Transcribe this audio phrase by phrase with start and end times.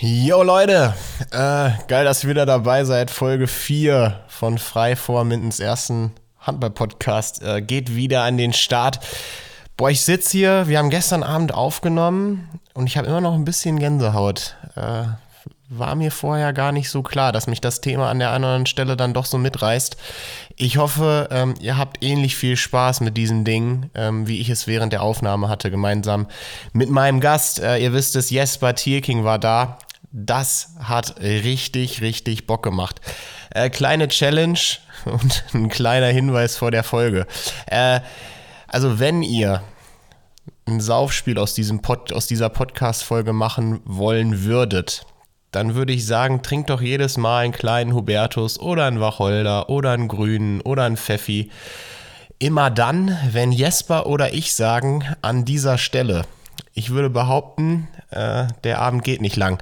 [0.00, 0.94] Jo Leute,
[1.32, 3.10] äh, geil, dass ihr wieder dabei seid.
[3.10, 9.00] Folge 4 von Frei vor Mindens ersten Handball-Podcast äh, geht wieder an den Start.
[9.76, 13.44] Boah, ich sitze hier, wir haben gestern Abend aufgenommen und ich habe immer noch ein
[13.44, 14.54] bisschen Gänsehaut.
[14.76, 15.02] Äh,
[15.68, 18.52] war mir vorher gar nicht so klar, dass mich das Thema an der einen oder
[18.52, 19.96] anderen Stelle dann doch so mitreißt.
[20.54, 24.68] Ich hoffe, ähm, ihr habt ähnlich viel Spaß mit diesen Dingen, ähm, wie ich es
[24.68, 26.28] während der Aufnahme hatte, gemeinsam
[26.72, 27.58] mit meinem Gast.
[27.58, 29.78] Äh, ihr wisst es, Jesper Tierking war da.
[30.10, 33.00] Das hat richtig, richtig Bock gemacht.
[33.50, 34.58] Äh, kleine Challenge
[35.04, 37.26] und ein kleiner Hinweis vor der Folge.
[37.66, 38.00] Äh,
[38.66, 39.62] also wenn ihr
[40.66, 45.06] ein Saufspiel aus, diesem Pod, aus dieser Podcast-Folge machen wollen würdet,
[45.50, 49.92] dann würde ich sagen, trinkt doch jedes Mal einen kleinen Hubertus oder einen Wacholder oder
[49.92, 51.50] einen Grünen oder einen Pfeffi.
[52.38, 56.24] Immer dann, wenn Jesper oder ich sagen, an dieser Stelle
[56.74, 59.60] ich würde behaupten, äh, der Abend geht nicht lang.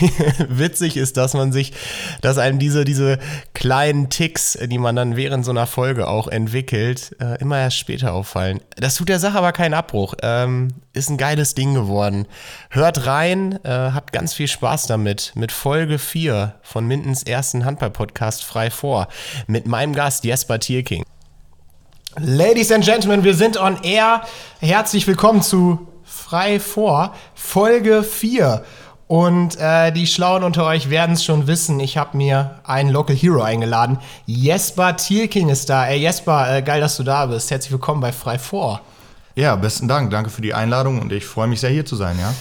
[0.48, 1.72] Witzig ist, dass man sich,
[2.20, 3.18] dass einem diese, diese
[3.54, 8.12] kleinen Ticks, die man dann während so einer Folge auch entwickelt, äh, immer erst später
[8.12, 8.60] auffallen.
[8.76, 10.14] Das tut der Sache aber keinen Abbruch.
[10.22, 12.26] Ähm, ist ein geiles Ding geworden.
[12.70, 15.32] Hört rein, äh, habt ganz viel Spaß damit.
[15.34, 19.08] Mit Folge 4 von Mindens ersten Handball-Podcast frei vor.
[19.46, 21.04] Mit meinem Gast Jesper Tierking.
[22.20, 24.22] Ladies and Gentlemen, wir sind on air.
[24.60, 25.86] Herzlich willkommen zu
[26.28, 28.62] frei vor, Folge 4.
[29.06, 31.80] Und äh, die Schlauen unter euch werden es schon wissen.
[31.80, 33.98] Ich habe mir einen Local Hero eingeladen.
[34.26, 35.86] Jesper Thielking ist da.
[35.86, 37.50] Ey, Jesper, äh, geil, dass du da bist.
[37.50, 38.82] Herzlich willkommen bei Frei vor.
[39.36, 40.10] Ja, besten Dank.
[40.10, 42.34] Danke für die Einladung und ich freue mich sehr, hier zu sein, ja.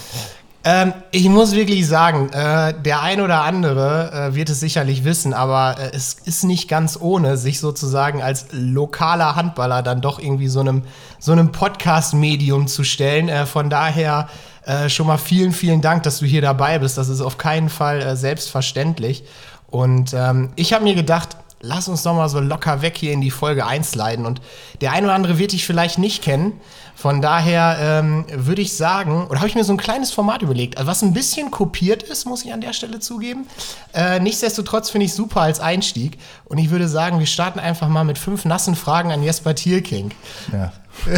[0.70, 5.34] Ähm, ich muss wirklich sagen, äh, der ein oder andere äh, wird es sicherlich wissen,
[5.34, 10.50] aber äh, es ist nicht ganz ohne, sich sozusagen als lokaler Handballer dann doch irgendwie
[10.50, 10.82] so einem,
[11.20, 13.30] so einem Podcast-Medium zu stellen.
[13.30, 14.28] Äh, von daher
[14.66, 16.98] äh, schon mal vielen, vielen Dank, dass du hier dabei bist.
[16.98, 19.24] Das ist auf keinen Fall äh, selbstverständlich.
[19.68, 23.22] Und ähm, ich habe mir gedacht, lass uns doch mal so locker weg hier in
[23.22, 24.26] die Folge einsliden.
[24.26, 24.42] Und
[24.82, 26.60] der ein oder andere wird dich vielleicht nicht kennen.
[26.96, 30.78] Von daher ähm, würde ich sagen, oder habe ich mir so ein kleines Format überlegt,
[30.78, 33.48] also was ein bisschen kopiert ist, muss ich an der Stelle zugeben.
[33.94, 36.18] Äh, nichtsdestotrotz finde ich super als Einstieg.
[36.46, 40.12] Und ich würde sagen, wir starten einfach mal mit fünf nassen Fragen an Jesper Thielking.
[40.52, 40.72] Ja.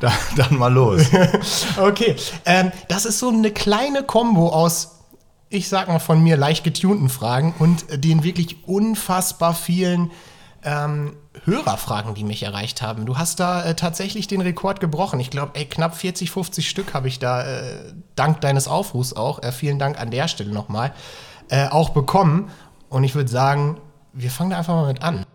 [0.00, 1.02] da, dann mal los.
[1.78, 2.16] okay,
[2.46, 4.99] ähm, das ist so eine kleine Kombo aus
[5.50, 10.12] ich sag mal von mir, leicht getunten Fragen und den wirklich unfassbar vielen
[10.62, 13.04] ähm, Hörerfragen, die mich erreicht haben.
[13.04, 15.18] Du hast da äh, tatsächlich den Rekord gebrochen.
[15.18, 19.50] Ich glaube, knapp 40, 50 Stück habe ich da äh, dank deines Aufrufs auch, äh,
[19.50, 20.92] vielen Dank an der Stelle nochmal,
[21.48, 22.50] äh, auch bekommen.
[22.88, 23.80] Und ich würde sagen,
[24.12, 25.26] wir fangen da einfach mal mit an.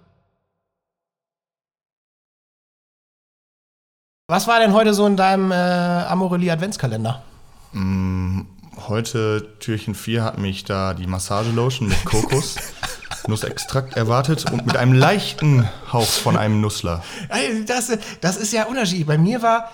[4.27, 7.21] Was war denn heute so in deinem äh, Amorelie Adventskalender?
[7.73, 8.41] Mm,
[8.89, 12.55] heute, Türchen 4, hat mich da die Massagelotion mit Kokos.
[13.27, 17.03] Nussextrakt erwartet und mit einem leichten Hauch von einem Nussler.
[17.65, 17.91] Das,
[18.21, 19.07] das ist ja Unterschied.
[19.07, 19.71] Bei mir war,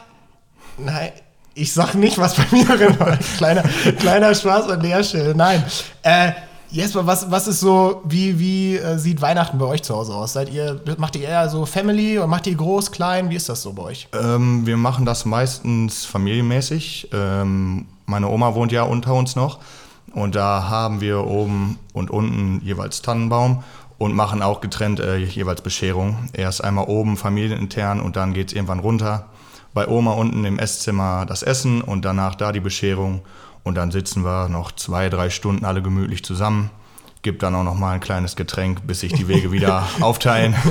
[0.78, 1.12] nein,
[1.54, 3.18] ich sag nicht, was bei mir drin war.
[3.38, 3.64] Kleiner,
[4.00, 5.36] kleiner Spaß an der Stelle.
[5.36, 5.64] Nein.
[6.04, 6.32] Äh,
[6.70, 10.32] Jesper, was, was ist so, wie, wie äh, sieht Weihnachten bei euch zu Hause aus?
[10.34, 13.30] Seid ihr, macht ihr eher so Family oder macht ihr groß, klein?
[13.30, 14.08] Wie ist das so bei euch?
[14.14, 17.10] Ähm, wir machen das meistens familienmäßig.
[17.12, 19.60] Ähm, meine Oma wohnt ja unter uns noch.
[20.14, 23.64] Und da haben wir oben und unten jeweils Tannenbaum
[23.98, 26.30] und machen auch getrennt äh, jeweils Bescherung.
[26.34, 29.28] Erst einmal oben familienintern und dann geht es irgendwann runter.
[29.74, 33.22] Bei Oma unten im Esszimmer das Essen und danach da die Bescherung.
[33.64, 36.72] Und dann sitzen wir noch zwei, drei Stunden alle gemütlich zusammen
[37.22, 40.56] gibt dann auch noch mal ein kleines Getränk, bis sich die Wege wieder aufteilen.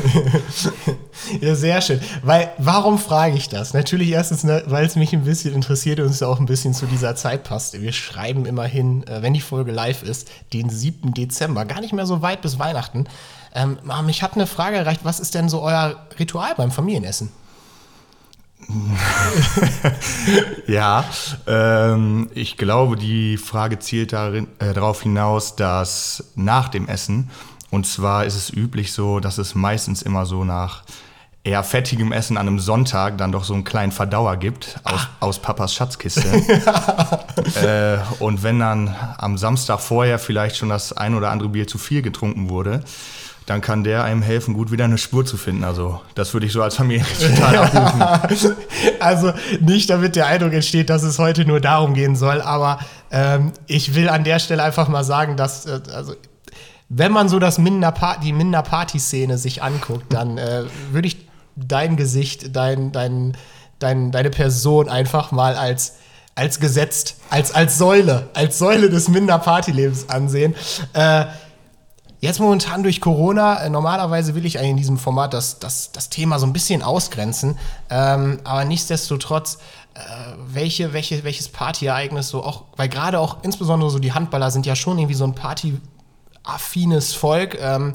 [1.41, 2.00] Ja, sehr schön.
[2.22, 3.75] Weil, warum frage ich das?
[3.75, 6.87] Natürlich erstens, ne, weil es mich ein bisschen interessiert und es auch ein bisschen zu
[6.87, 7.78] dieser Zeit passt.
[7.81, 11.12] Wir schreiben immerhin, äh, wenn die Folge live ist, den 7.
[11.12, 11.66] Dezember.
[11.66, 13.05] Gar nicht mehr so weit bis Weihnachten.
[13.55, 17.31] Ähm, mich hat eine Frage erreicht, was ist denn so euer Ritual beim Familienessen?
[20.66, 21.04] ja,
[21.47, 27.31] ähm, ich glaube, die Frage zielt darin, äh, darauf hinaus, dass nach dem Essen,
[27.70, 30.82] und zwar ist es üblich so, dass es meistens immer so nach
[31.43, 35.38] eher fettigem Essen an einem Sonntag dann doch so einen kleinen Verdauer gibt aus, aus
[35.38, 36.28] Papas Schatzkiste.
[37.62, 41.78] äh, und wenn dann am Samstag vorher vielleicht schon das ein oder andere Bier zu
[41.78, 42.84] viel getrunken wurde,
[43.50, 45.64] dann kann der einem helfen, gut wieder eine Spur zu finden.
[45.64, 48.56] Also das würde ich so als Familie total abrufen.
[49.00, 52.79] also nicht, damit der Eindruck entsteht, dass es heute nur darum gehen soll, aber
[53.11, 56.14] ähm, ich will an der Stelle einfach mal sagen, dass äh, also
[56.88, 57.93] wenn man so das Minder
[58.23, 60.62] die Minder-Party-Szene sich anguckt, dann äh,
[60.93, 61.26] würde ich
[61.56, 63.37] dein Gesicht, dein, dein,
[63.81, 65.94] dein, deine Person einfach mal als
[66.37, 70.55] als gesetzt, als, als Säule, als Säule des Minder-Partylebens ansehen.
[70.94, 71.26] Äh,
[72.20, 76.11] Jetzt momentan durch Corona, äh, normalerweise will ich eigentlich in diesem Format das, das, das
[76.11, 77.58] Thema so ein bisschen ausgrenzen,
[77.88, 79.58] ähm, aber nichtsdestotrotz,
[79.94, 80.00] äh,
[80.46, 84.76] welche, welche, welches Partyereignis so auch, weil gerade auch insbesondere so die Handballer sind ja
[84.76, 87.58] schon irgendwie so ein partyaffines Volk.
[87.58, 87.94] Ähm,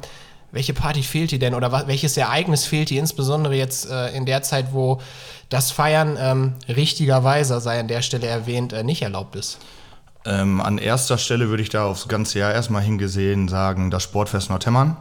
[0.52, 4.42] welche Party fehlt dir denn oder welches Ereignis fehlt dir insbesondere jetzt äh, in der
[4.42, 5.02] Zeit, wo
[5.50, 9.60] das Feiern ähm, richtigerweise, sei an der Stelle erwähnt, äh, nicht erlaubt ist?
[10.26, 14.50] Ähm, an erster Stelle würde ich da aufs ganze Jahr erstmal hingesehen sagen, das Sportfest
[14.50, 14.98] Nordhemmern.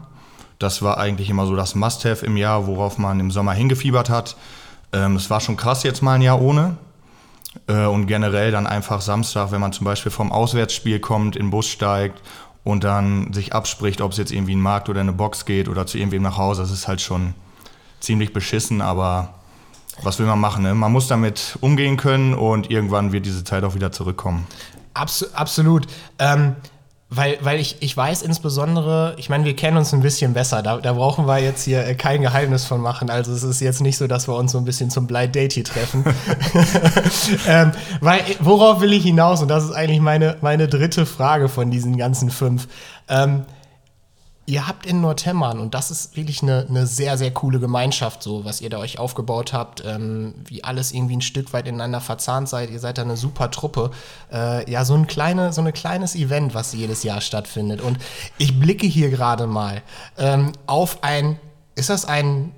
[0.59, 4.37] Das war eigentlich immer so das Must-Have im Jahr, worauf man im Sommer hingefiebert hat.
[4.93, 6.76] Ähm, es war schon krass jetzt mal ein Jahr ohne.
[7.67, 11.50] Äh, und generell dann einfach Samstag, wenn man zum Beispiel vom Auswärtsspiel kommt, in den
[11.50, 12.21] Bus steigt
[12.62, 15.44] und dann sich abspricht, ob es jetzt irgendwie in einen Markt oder in eine Box
[15.44, 16.62] geht oder zu irgendwem nach Hause.
[16.62, 17.35] Das ist halt schon
[18.00, 19.35] ziemlich beschissen, aber
[20.03, 20.62] was will man machen?
[20.62, 20.75] Ne?
[20.75, 24.47] Man muss damit umgehen können und irgendwann wird diese Zeit auch wieder zurückkommen.
[24.94, 25.87] Abs absolut.
[26.19, 26.56] Ähm,
[27.11, 30.79] weil, weil ich, ich weiß insbesondere, ich meine, wir kennen uns ein bisschen besser, da,
[30.79, 33.11] da brauchen wir jetzt hier äh, kein Geheimnis von machen.
[33.11, 35.52] Also es ist jetzt nicht so, dass wir uns so ein bisschen zum Blind Date
[35.52, 36.05] hier treffen.
[37.46, 39.43] ähm, weil, worauf will ich hinaus?
[39.43, 42.67] Und das ist eigentlich meine, meine dritte Frage von diesen ganzen fünf.
[43.08, 43.44] Ähm,
[44.46, 48.44] ihr habt in Nordhemmern, und das ist wirklich eine, eine sehr, sehr coole Gemeinschaft, so
[48.44, 52.49] was ihr da euch aufgebaut habt, ähm, wie alles irgendwie ein Stück weit ineinander verzahnt
[52.49, 52.70] seid.
[52.70, 53.91] Ihr seid da eine super Truppe.
[54.32, 57.81] Äh, ja, so ein, kleine, so ein kleines Event, was jedes Jahr stattfindet.
[57.81, 57.99] Und
[58.37, 59.82] ich blicke hier gerade mal
[60.19, 61.38] ähm, auf ein,
[61.75, 62.52] ist das ein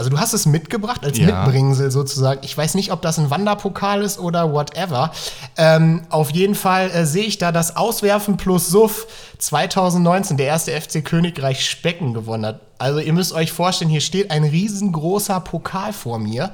[0.00, 1.26] also du hast es mitgebracht als ja.
[1.26, 2.40] Mitbringsel sozusagen.
[2.42, 5.12] Ich weiß nicht, ob das ein Wanderpokal ist oder whatever.
[5.58, 9.06] Ähm, auf jeden Fall äh, sehe ich da das Auswerfen plus Suff
[9.40, 12.60] 2019, der erste FC Königreich Specken gewonnen hat.
[12.78, 16.50] Also ihr müsst euch vorstellen, hier steht ein riesengroßer Pokal vor mir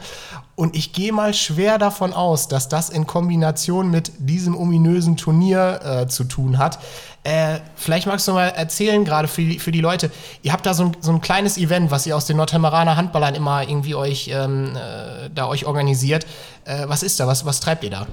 [0.55, 5.81] und ich gehe mal schwer davon aus, dass das in Kombination mit diesem ominösen Turnier
[5.85, 6.79] äh, zu tun hat.
[7.25, 10.11] Äh, vielleicht magst du mal erzählen, gerade für, die, für die Leute,
[10.43, 13.35] ihr habt da so ein, so ein kleines Event, was ihr aus den Nordhemmeraner Handballern
[13.35, 16.25] immer irgendwie euch, ähm, äh, da euch organisiert.
[16.65, 17.27] Äh, was ist da?
[17.27, 18.07] Was, was treibt ihr da?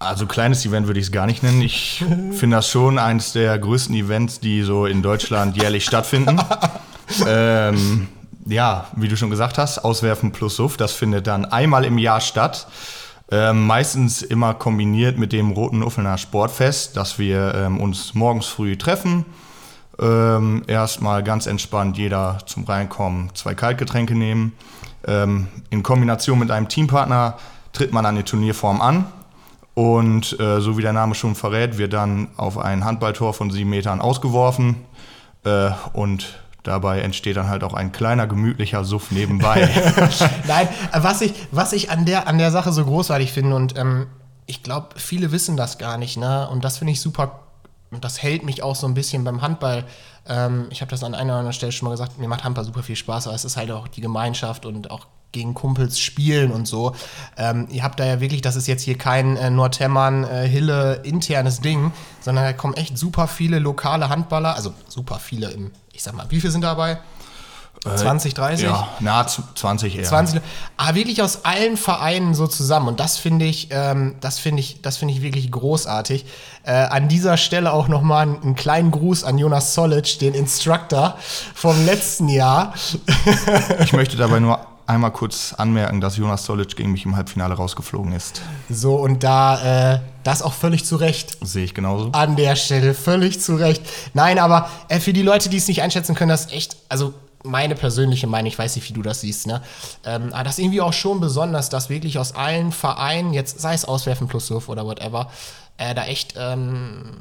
[0.00, 1.60] Also kleines Event würde ich es gar nicht nennen.
[1.60, 6.40] Ich finde das schon eines der größten Events, die so in Deutschland jährlich stattfinden.
[7.26, 8.06] ähm,
[8.46, 12.20] ja, wie du schon gesagt hast, Auswerfen plus Suff, das findet dann einmal im Jahr
[12.20, 12.68] statt.
[13.30, 18.78] Ähm, meistens immer kombiniert mit dem Roten Uffelner Sportfest, dass wir ähm, uns morgens früh
[18.78, 19.26] treffen.
[20.00, 24.52] Ähm, erstmal ganz entspannt jeder zum Reinkommen zwei Kaltgetränke nehmen.
[25.06, 27.36] Ähm, in Kombination mit einem Teampartner
[27.72, 29.06] tritt man an die Turnierform an.
[29.78, 33.70] Und äh, so wie der Name schon verrät, wird dann auf ein Handballtor von sieben
[33.70, 34.74] Metern ausgeworfen.
[35.44, 39.70] Äh, und Dabei entsteht dann halt auch ein kleiner, gemütlicher Suff nebenbei.
[40.48, 44.08] Nein, was ich, was ich an, der, an der Sache so großartig finde und ähm,
[44.46, 46.48] ich glaube, viele wissen das gar nicht, ne?
[46.50, 47.40] Und das finde ich super,
[47.90, 49.84] und das hält mich auch so ein bisschen beim Handball.
[50.28, 52.64] Ähm, ich habe das an einer oder anderen Stelle schon mal gesagt, mir macht Handball
[52.64, 56.50] super viel Spaß, aber es ist halt auch die Gemeinschaft und auch gegen Kumpels spielen
[56.50, 56.94] und so.
[57.36, 61.00] Ähm, ihr habt da ja wirklich, das ist jetzt hier kein äh, Nordhemmern, äh, Hille
[61.04, 66.04] internes Ding, sondern da kommen echt super viele lokale Handballer, also super viele im ich
[66.04, 67.00] sag mal, wie viele sind dabei?
[67.84, 68.66] 20, 30?
[68.66, 70.04] Ja, na, 20 eher.
[70.04, 70.40] 20,
[70.76, 72.88] aber wirklich aus allen Vereinen so zusammen.
[72.88, 76.24] Und das finde ich, ähm, das finde ich, das finde ich wirklich großartig.
[76.64, 81.18] Äh, an dieser Stelle auch nochmal einen, einen kleinen Gruß an Jonas Solic, den Instructor
[81.54, 82.74] vom letzten Jahr.
[83.80, 88.12] ich möchte dabei nur einmal kurz anmerken, dass Jonas Solic gegen mich im Halbfinale rausgeflogen
[88.12, 88.40] ist.
[88.70, 91.36] So, und da, äh, das auch völlig zu Recht.
[91.46, 92.10] Sehe ich genauso.
[92.12, 93.82] An der Stelle, völlig zu Recht.
[94.14, 97.12] Nein, aber äh, für die Leute, die es nicht einschätzen können, das ist echt, also
[97.44, 99.62] meine persönliche Meinung, ich weiß nicht, wie du das siehst, ne?
[100.04, 103.74] Ähm, aber das ist irgendwie auch schon besonders, dass wirklich aus allen Vereinen, jetzt sei
[103.74, 105.30] es Auswerfen plus Surf oder whatever,
[105.76, 107.12] äh, da echt ähm,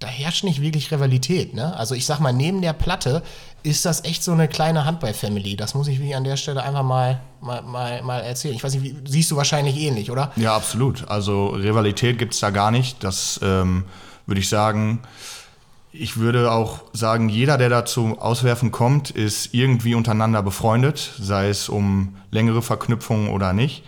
[0.00, 1.54] da herrscht nicht wirklich Rivalität.
[1.54, 1.76] Ne?
[1.76, 3.22] Also ich sag mal, neben der Platte
[3.62, 5.56] ist das echt so eine kleine Handball-Family.
[5.56, 8.54] Das muss ich wie an der Stelle einfach mal, mal, mal, mal erzählen.
[8.54, 10.32] Ich weiß nicht, wie, siehst du wahrscheinlich ähnlich, oder?
[10.36, 11.06] Ja, absolut.
[11.08, 13.04] Also Rivalität gibt es da gar nicht.
[13.04, 13.84] Das ähm,
[14.26, 15.00] würde ich sagen.
[15.92, 21.48] Ich würde auch sagen, jeder, der da zum Auswerfen kommt, ist irgendwie untereinander befreundet, sei
[21.48, 23.82] es um längere Verknüpfungen oder nicht.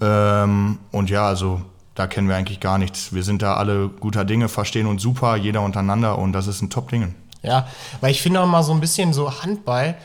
[0.00, 1.60] Ähm, und ja, also
[1.94, 3.12] da kennen wir eigentlich gar nichts.
[3.12, 6.70] Wir sind da alle guter Dinge, verstehen uns super, jeder untereinander und das ist ein
[6.70, 7.14] Top-Ding.
[7.42, 7.68] Ja,
[8.00, 9.96] weil ich finde auch mal so ein bisschen so Handball,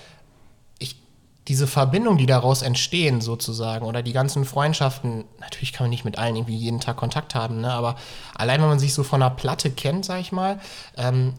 [0.77, 1.01] ich,
[1.47, 6.17] diese Verbindung, die daraus entstehen sozusagen oder die ganzen Freundschaften, natürlich kann man nicht mit
[6.17, 7.95] allen irgendwie jeden Tag Kontakt haben, ne, aber
[8.35, 10.59] allein wenn man sich so von einer Platte kennt, sag ich mal,
[10.97, 11.33] ähm,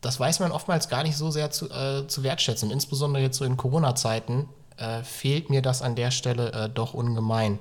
[0.00, 2.70] das weiß man oftmals gar nicht so sehr zu, äh, zu wertschätzen.
[2.70, 4.48] Insbesondere jetzt so in Corona-Zeiten
[4.78, 7.58] äh, fehlt mir das an der Stelle äh, doch ungemein.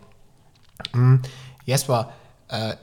[0.94, 1.22] Mhm.
[1.70, 2.10] Jesper,
[2.50, 2.74] äh,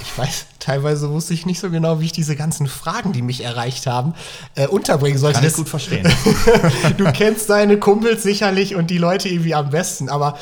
[0.00, 3.44] ich weiß, teilweise wusste ich nicht so genau, wie ich diese ganzen Fragen, die mich
[3.44, 4.14] erreicht haben,
[4.56, 5.38] äh, unterbringen sollte.
[5.38, 6.12] Kann ich gut verstehen.
[6.96, 10.36] du kennst deine Kumpels sicherlich und die Leute irgendwie am besten, aber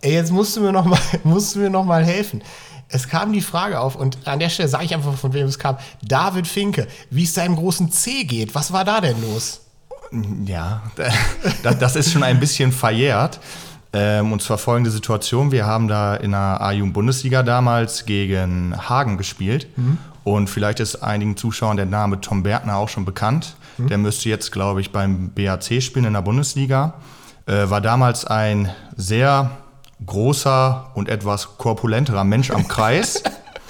[0.00, 2.42] ey, jetzt musst du mir noch mal, musst du mir noch mal helfen.
[2.88, 5.58] Es kam die Frage auf und an der Stelle sage ich einfach, von wem es
[5.58, 5.78] kam.
[6.02, 8.54] David Finke, wie es seinem großen C geht.
[8.54, 9.60] Was war da denn los?
[10.44, 10.82] Ja,
[11.62, 13.38] das ist schon ein bisschen verjährt.
[13.94, 19.68] Ähm, und zwar folgende Situation: Wir haben da in der A-Jugend-Bundesliga damals gegen Hagen gespielt.
[19.76, 19.98] Mhm.
[20.24, 23.56] Und vielleicht ist einigen Zuschauern der Name Tom Bergner auch schon bekannt.
[23.78, 23.88] Mhm.
[23.88, 26.94] Der müsste jetzt, glaube ich, beim BAC spielen in der Bundesliga.
[27.46, 29.50] Äh, war damals ein sehr
[30.04, 33.22] großer und etwas korpulenterer Mensch am Kreis.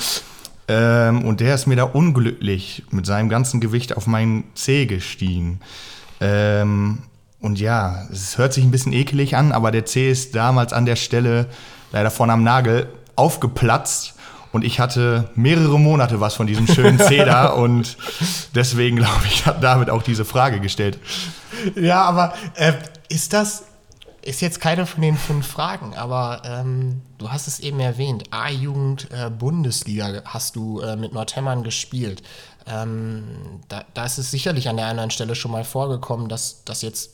[0.68, 5.60] ähm, und der ist mir da unglücklich mit seinem ganzen Gewicht auf meinen Zeh gestiegen.
[6.20, 7.00] Ähm,
[7.44, 10.86] und ja, es hört sich ein bisschen ekelig an, aber der Zeh ist damals an
[10.86, 11.46] der Stelle
[11.92, 14.14] leider vorne am Nagel aufgeplatzt.
[14.50, 17.48] Und ich hatte mehrere Monate was von diesem schönen Zeh da.
[17.52, 17.98] und
[18.54, 20.98] deswegen, glaube ich, hat David auch diese Frage gestellt.
[21.76, 22.72] Ja, aber äh,
[23.10, 23.64] ist das,
[24.22, 28.24] ist jetzt keine von den fünf Fragen, aber ähm, du hast es eben erwähnt.
[28.30, 32.22] A-Jugend äh, Bundesliga hast du äh, mit Nordhemmern gespielt.
[32.66, 33.24] Ähm,
[33.68, 37.13] da, da, ist es sicherlich an der anderen Stelle schon mal vorgekommen, dass, dass jetzt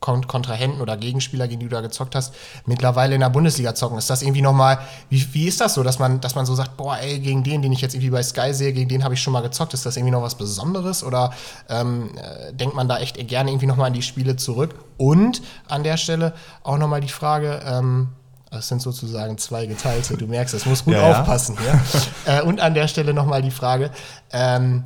[0.00, 2.34] Kontrahenten oder Gegenspieler, gegen die du da gezockt hast,
[2.66, 3.98] mittlerweile in der Bundesliga zocken.
[3.98, 6.76] Ist das irgendwie nochmal, wie, wie ist das so, dass man, dass man so sagt,
[6.76, 9.22] boah, ey, gegen den, den ich jetzt irgendwie bei Sky sehe, gegen den habe ich
[9.22, 11.32] schon mal gezockt, ist das irgendwie noch was Besonderes oder
[11.68, 14.74] ähm, äh, denkt man da echt gerne irgendwie nochmal an die Spiele zurück?
[14.98, 18.08] Und an der Stelle auch nochmal die Frage, ähm,
[18.50, 21.80] das sind sozusagen zwei geteilte, du merkst, es muss gut ja, aufpassen hier.
[22.24, 22.38] Ja?
[22.40, 23.90] äh, und an der Stelle nochmal die Frage,
[24.30, 24.84] ähm,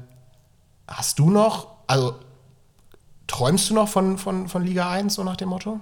[0.86, 2.14] hast du noch, also
[3.30, 5.78] Träumst du noch von, von, von Liga 1, so nach dem Motto?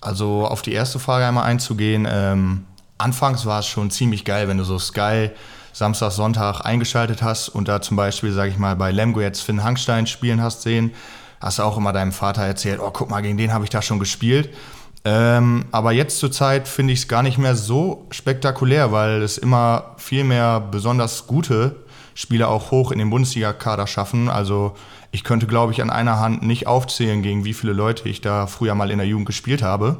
[0.00, 2.08] Also auf die erste Frage einmal einzugehen.
[2.10, 2.64] Ähm,
[2.96, 5.28] anfangs war es schon ziemlich geil, wenn du so Sky
[5.74, 9.62] Samstag, Sonntag eingeschaltet hast und da zum Beispiel, sage ich mal, bei Lemgo jetzt Finn
[9.62, 10.92] Hangstein spielen hast sehen.
[11.38, 13.82] Hast du auch immer deinem Vater erzählt, oh, guck mal, gegen den habe ich da
[13.82, 14.48] schon gespielt.
[15.04, 19.36] Ähm, aber jetzt zur Zeit finde ich es gar nicht mehr so spektakulär, weil es
[19.36, 21.76] immer viel mehr besonders gute
[22.20, 24.28] Spieler auch hoch in den Bundesliga-Kader schaffen.
[24.28, 24.74] Also
[25.10, 28.46] ich könnte, glaube ich, an einer Hand nicht aufzählen, gegen wie viele Leute ich da
[28.46, 29.96] früher mal in der Jugend gespielt habe.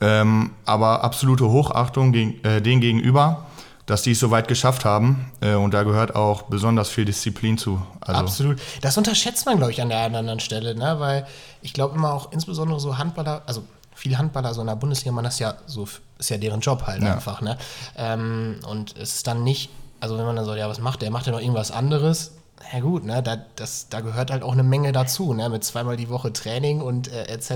[0.00, 3.46] Ähm, aber absolute Hochachtung gegen, äh, denen gegenüber,
[3.86, 5.30] dass die es so weit geschafft haben.
[5.40, 7.80] Äh, und da gehört auch besonders viel Disziplin zu.
[8.00, 8.58] Also Absolut.
[8.80, 10.96] Das unterschätzt man, glaube ich, an der einen anderen Stelle, ne?
[10.98, 11.28] weil
[11.62, 13.62] ich glaube immer auch insbesondere so Handballer, also
[13.94, 15.86] viele Handballer so in der Bundesliga, man das ja so,
[16.18, 17.14] ist ja deren Job halt ja.
[17.14, 17.40] einfach.
[17.40, 17.56] Ne?
[17.96, 21.10] Ähm, und es ist dann nicht, also wenn man dann so, ja, was macht der?
[21.10, 22.32] Macht der noch irgendwas anderes?
[22.72, 25.96] ja gut, ne, da, das, da gehört halt auch eine Menge dazu, ne, mit zweimal
[25.96, 27.50] die Woche Training und äh, etc.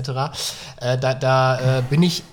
[0.79, 2.23] Äh, da da äh, bin ich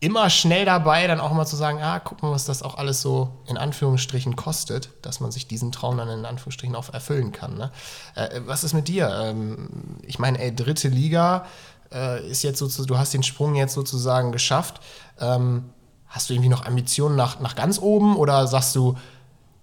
[0.00, 3.02] immer schnell dabei, dann auch mal zu sagen, ah, guck mal, was das auch alles
[3.02, 7.58] so in Anführungsstrichen kostet, dass man sich diesen Traum dann in Anführungsstrichen auch erfüllen kann.
[7.58, 7.70] Ne?
[8.14, 9.10] Äh, was ist mit dir?
[9.22, 11.44] Ähm, ich meine, ey, dritte Liga
[11.92, 14.80] äh, ist jetzt sozusagen, du hast den Sprung jetzt sozusagen geschafft.
[15.20, 15.68] Ähm,
[16.08, 18.96] hast du irgendwie noch Ambitionen nach, nach ganz oben oder sagst du,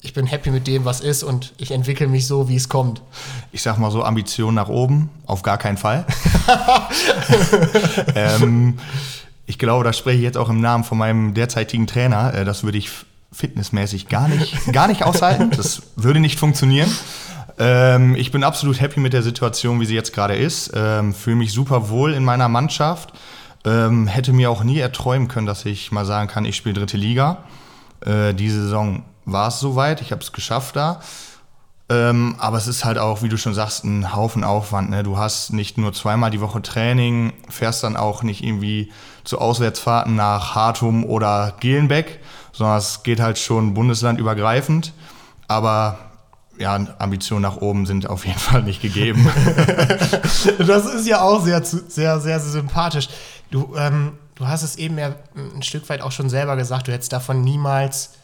[0.01, 3.01] ich bin happy mit dem, was ist und ich entwickle mich so, wie es kommt.
[3.51, 6.05] Ich sag mal so, Ambition nach oben, auf gar keinen Fall.
[8.15, 8.77] ähm,
[9.47, 12.33] ich glaube, da spreche ich jetzt auch im Namen von meinem derzeitigen Trainer.
[12.33, 12.89] Äh, das würde ich
[13.31, 15.51] fitnessmäßig gar nicht, gar nicht aushalten.
[15.55, 16.89] Das würde nicht funktionieren.
[17.59, 20.71] Ähm, ich bin absolut happy mit der Situation, wie sie jetzt gerade ist.
[20.75, 23.13] Ähm, Fühle mich super wohl in meiner Mannschaft.
[23.65, 26.97] Ähm, hätte mir auch nie erträumen können, dass ich mal sagen kann, ich spiele dritte
[26.97, 27.39] Liga.
[28.05, 31.01] Äh, diese Saison war es soweit, ich habe es geschafft da.
[31.89, 34.89] Ähm, aber es ist halt auch, wie du schon sagst, ein Haufen Aufwand.
[34.89, 35.03] Ne?
[35.03, 38.91] Du hast nicht nur zweimal die Woche Training, fährst dann auch nicht irgendwie
[39.23, 42.19] zu Auswärtsfahrten nach Hartum oder Gelenbeck,
[42.51, 44.93] sondern es geht halt schon bundeslandübergreifend.
[45.47, 45.97] Aber
[46.57, 49.29] ja, Ambitionen nach oben sind auf jeden Fall nicht gegeben.
[50.57, 53.07] das ist ja auch sehr, sehr, sehr, sehr sympathisch.
[53.49, 56.91] Du, ähm, du hast es eben ja ein Stück weit auch schon selber gesagt, du
[56.91, 58.16] hättest davon niemals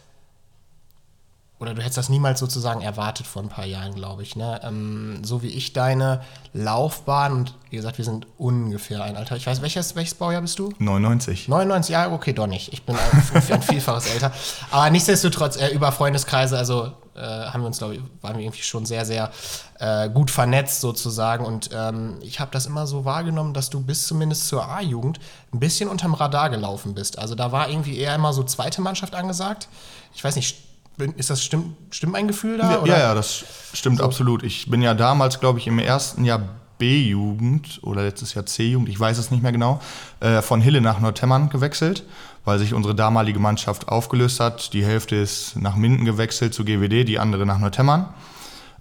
[1.64, 4.36] oder du hättest das niemals sozusagen erwartet vor ein paar Jahren, glaube ich.
[4.36, 4.60] Ne?
[4.64, 9.38] Ähm, so wie ich deine Laufbahn und wie gesagt, wir sind ungefähr ein Alter.
[9.38, 10.74] Ich weiß, welches, welches Baujahr bist du?
[10.78, 11.48] 99.
[11.48, 12.74] 99, ja, okay, doch nicht.
[12.74, 14.34] Ich bin ein, ein Vielfaches älter.
[14.72, 18.62] Aber nichtsdestotrotz, äh, über Freundeskreise, also äh, haben wir uns, glaube ich, waren wir irgendwie
[18.62, 19.32] schon sehr, sehr
[19.80, 21.46] äh, gut vernetzt sozusagen.
[21.46, 25.22] Und ähm, ich habe das immer so wahrgenommen, dass du bis zumindest zur A-Jugend
[25.54, 27.20] ein bisschen unterm Radar gelaufen bist.
[27.20, 29.70] Also da war irgendwie eher immer so zweite Mannschaft angesagt.
[30.14, 30.73] Ich weiß nicht,
[31.18, 32.72] ist das stimmt, stimmt ein Gefühl da?
[32.72, 33.00] Ja, oder?
[33.00, 34.04] ja, das stimmt so.
[34.04, 34.44] absolut.
[34.44, 36.42] Ich bin ja damals, glaube ich, im ersten Jahr
[36.78, 39.80] B-Jugend oder letztes Jahr C-Jugend, ich weiß es nicht mehr genau,
[40.20, 42.04] äh, von Hille nach Nordhemmern gewechselt,
[42.46, 44.74] weil sich unsere damalige Mannschaft aufgelöst hat.
[44.74, 48.14] Die Hälfte ist nach Minden gewechselt zu GWD, die andere nach Nordhemmern.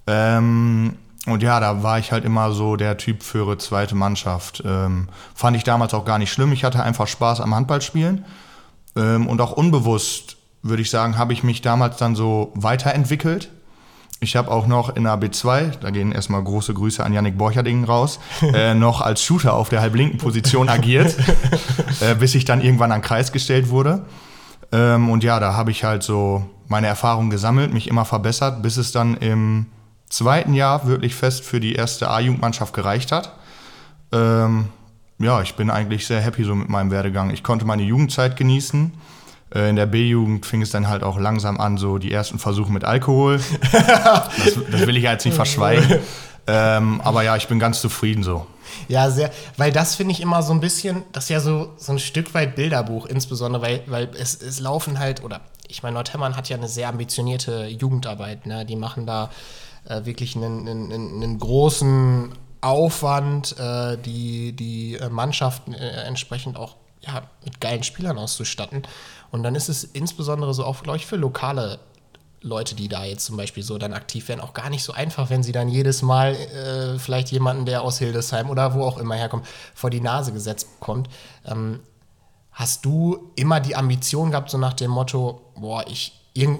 [0.07, 4.63] Ähm, und ja, da war ich halt immer so der Typ für zweite Mannschaft.
[4.67, 6.53] Ähm, fand ich damals auch gar nicht schlimm.
[6.53, 8.25] Ich hatte einfach Spaß am Handballspielen.
[8.97, 13.51] Ähm, und auch unbewusst, würde ich sagen, habe ich mich damals dann so weiterentwickelt.
[14.21, 17.85] Ich habe auch noch in der B2, da gehen erstmal große Grüße an Yannick Borcherding
[17.85, 18.21] raus,
[18.55, 21.17] äh, noch als Shooter auf der halblinken Position agiert,
[22.01, 24.05] äh, bis ich dann irgendwann an Kreis gestellt wurde.
[24.71, 28.77] Ähm, und ja, da habe ich halt so meine Erfahrungen gesammelt, mich immer verbessert, bis
[28.77, 29.67] es dann im
[30.09, 33.33] zweiten Jahr wirklich fest für die erste A-Jugendmannschaft gereicht hat.
[34.13, 34.67] Ähm,
[35.19, 37.31] ja, ich bin eigentlich sehr happy so mit meinem Werdegang.
[37.31, 38.93] Ich konnte meine Jugendzeit genießen
[39.55, 42.85] in der B-Jugend fing es dann halt auch langsam an, so die ersten Versuche mit
[42.85, 43.41] Alkohol.
[43.73, 46.01] das, das will ich jetzt nicht verschweigen.
[46.47, 48.47] Ähm, aber ja, ich bin ganz zufrieden so.
[48.89, 51.93] Ja, sehr, weil das finde ich immer so ein bisschen, das ist ja so, so
[51.93, 56.37] ein Stück weit Bilderbuch, insbesondere, weil, weil es, es laufen halt, oder ich meine, Nordhemmern
[56.37, 58.65] hat ja eine sehr ambitionierte Jugendarbeit, ne?
[58.65, 59.31] die machen da
[59.89, 66.77] äh, wirklich einen, einen, einen, großen Aufwand, äh, die, die äh, Mannschaften äh, entsprechend auch
[67.01, 68.83] ja, mit geilen Spielern auszustatten.
[69.33, 71.81] Und dann ist es insbesondere so auch, glaube ich, für lokale
[72.43, 75.31] Leute, die da jetzt zum Beispiel so dann aktiv werden, auch gar nicht so einfach,
[75.31, 79.15] wenn sie dann jedes Mal äh, vielleicht jemanden, der aus Hildesheim oder wo auch immer
[79.15, 81.09] herkommt, vor die Nase gesetzt bekommt.
[81.47, 81.81] Ähm,
[82.51, 86.13] hast du immer die Ambition gehabt, so nach dem Motto, boah, ich,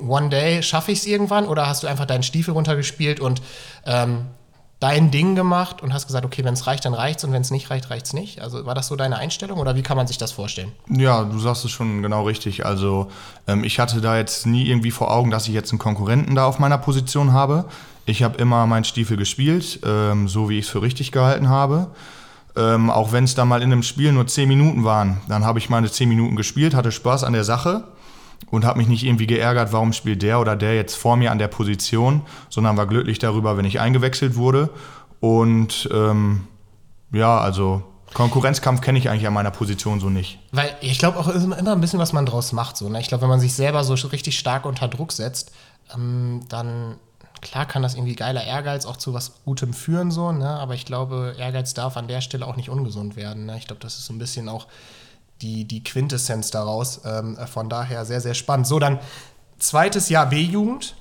[0.07, 1.47] one day schaffe ich es irgendwann?
[1.49, 3.43] Oder hast du einfach deinen Stiefel runtergespielt und
[3.85, 4.29] ähm,
[4.83, 7.53] dein Ding gemacht und hast gesagt, okay, wenn es reicht, dann reicht's und wenn es
[7.53, 8.41] nicht reicht, reicht's nicht?
[8.41, 10.73] Also war das so deine Einstellung oder wie kann man sich das vorstellen?
[10.89, 12.67] Ja, du sagst es schon genau richtig.
[12.67, 13.09] Also
[13.47, 16.47] ähm, ich hatte da jetzt nie irgendwie vor Augen, dass ich jetzt einen Konkurrenten da
[16.47, 17.67] auf meiner Position habe.
[18.07, 21.87] Ich habe immer meinen Stiefel gespielt, ähm, so wie ich es für richtig gehalten habe.
[22.57, 25.61] Ähm, auch wenn es da mal in einem Spiel nur 10 Minuten waren, dann habe
[25.61, 27.85] ich meine 10 Minuten gespielt, hatte Spaß an der Sache
[28.51, 31.39] und habe mich nicht irgendwie geärgert, warum spielt der oder der jetzt vor mir an
[31.39, 34.71] der Position, sondern war glücklich darüber, wenn ich eingewechselt wurde.
[35.21, 36.49] Und ähm,
[37.13, 40.39] ja, also Konkurrenzkampf kenne ich eigentlich an meiner Position so nicht.
[40.51, 42.77] Weil ich glaube auch immer ein bisschen, was man draus macht.
[42.77, 43.01] So, ne?
[43.01, 45.53] Ich glaube, wenn man sich selber so richtig stark unter Druck setzt,
[45.95, 46.97] ähm, dann
[47.41, 50.49] klar kann das irgendwie geiler Ehrgeiz auch zu was Gutem führen, so, ne?
[50.49, 53.47] aber ich glaube, Ehrgeiz darf an der Stelle auch nicht ungesund werden.
[53.47, 53.59] Ne?
[53.59, 54.69] Ich glaube, das ist so ein bisschen auch
[55.43, 57.01] die, die Quintessenz daraus.
[57.05, 58.67] Ähm, von daher sehr, sehr spannend.
[58.67, 59.01] So, dann
[59.59, 60.97] zweites Jahr B-Jugend.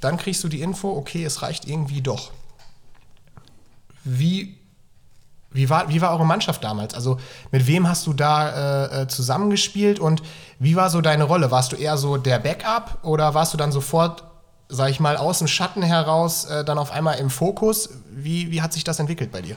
[0.00, 2.30] Dann kriegst du die Info, okay, es reicht irgendwie doch.
[4.04, 4.58] Wie,
[5.50, 6.94] wie, war, wie war eure Mannschaft damals?
[6.94, 7.18] Also
[7.50, 8.50] mit wem hast du da
[8.84, 10.22] äh, äh, zusammengespielt und
[10.58, 11.50] wie war so deine Rolle?
[11.50, 14.24] Warst du eher so der Backup oder warst du dann sofort,
[14.68, 17.88] sag ich mal, aus dem Schatten heraus äh, dann auf einmal im Fokus?
[18.10, 19.56] Wie, wie hat sich das entwickelt bei dir?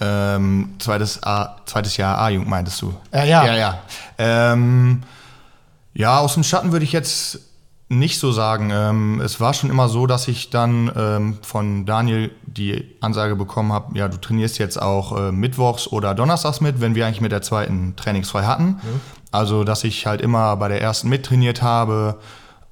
[0.00, 2.94] Ähm, zweites, A, zweites Jahr A-Jugend meintest du?
[3.12, 3.46] Ja, ja.
[3.46, 3.78] Ja, ja.
[4.18, 5.02] Ähm,
[5.94, 7.40] ja, aus dem Schatten würde ich jetzt
[7.88, 8.70] nicht so sagen.
[8.72, 13.72] Ähm, es war schon immer so, dass ich dann ähm, von Daniel die Ansage bekommen
[13.72, 17.32] habe, ja, du trainierst jetzt auch äh, mittwochs oder donnerstags mit, wenn wir eigentlich mit
[17.32, 18.64] der zweiten trainingsfrei hatten.
[18.64, 19.00] Mhm.
[19.30, 22.18] Also, dass ich halt immer bei der ersten mittrainiert habe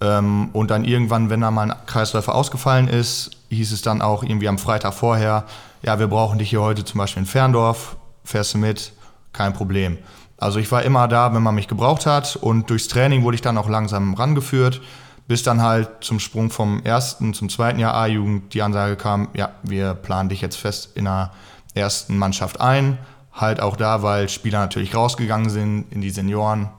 [0.01, 4.23] ähm, und dann irgendwann, wenn da mal ein Kreisläufer ausgefallen ist, hieß es dann auch
[4.23, 5.45] irgendwie am Freitag vorher,
[5.85, 8.93] ja, wir brauchen dich hier heute zum Beispiel in Ferndorf, fährst du mit,
[9.33, 9.99] kein Problem.
[10.39, 13.43] Also ich war immer da, wenn man mich gebraucht hat und durchs Training wurde ich
[13.43, 14.81] dann auch langsam rangeführt,
[15.29, 19.51] bis dann halt zum Sprung vom ersten zum zweiten Jahr A-Jugend die Ansage kam, ja,
[19.63, 21.33] wir planen dich jetzt fest in der
[21.75, 22.99] ersten Mannschaft ein.
[23.33, 26.71] Halt auch da, weil Spieler natürlich rausgegangen sind in die Senioren,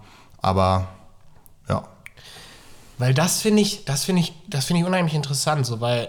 [0.41, 0.88] aber
[1.70, 1.84] ja.
[2.98, 6.08] Weil das finde ich, das finde ich, das finde ich unheimlich interessant, so weil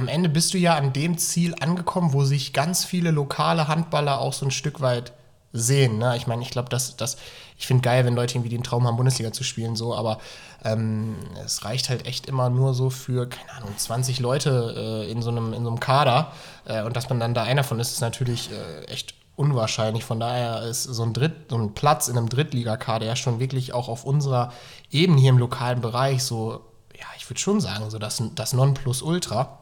[0.00, 4.18] am Ende bist du ja an dem Ziel angekommen, wo sich ganz viele lokale Handballer
[4.18, 5.12] auch so ein Stück weit
[5.52, 5.98] sehen.
[5.98, 6.16] Ne?
[6.16, 7.18] Ich meine, ich glaube, dass das,
[7.58, 10.18] ich finde geil, wenn Leute irgendwie den Traum haben, Bundesliga zu spielen, so, aber
[10.64, 15.20] ähm, es reicht halt echt immer nur so für, keine Ahnung, 20 Leute äh, in,
[15.20, 16.32] so einem, in so einem Kader.
[16.64, 20.04] Äh, und dass man dann da einer von ist, ist natürlich äh, echt unwahrscheinlich.
[20.04, 23.74] Von daher ist so ein, Dritt, so ein Platz in einem Drittligakader ja schon wirklich
[23.74, 24.52] auch auf unserer
[24.90, 26.60] Ebene hier im lokalen Bereich so,
[26.98, 29.59] ja, ich würde schon sagen, so das, das Nonplusultra.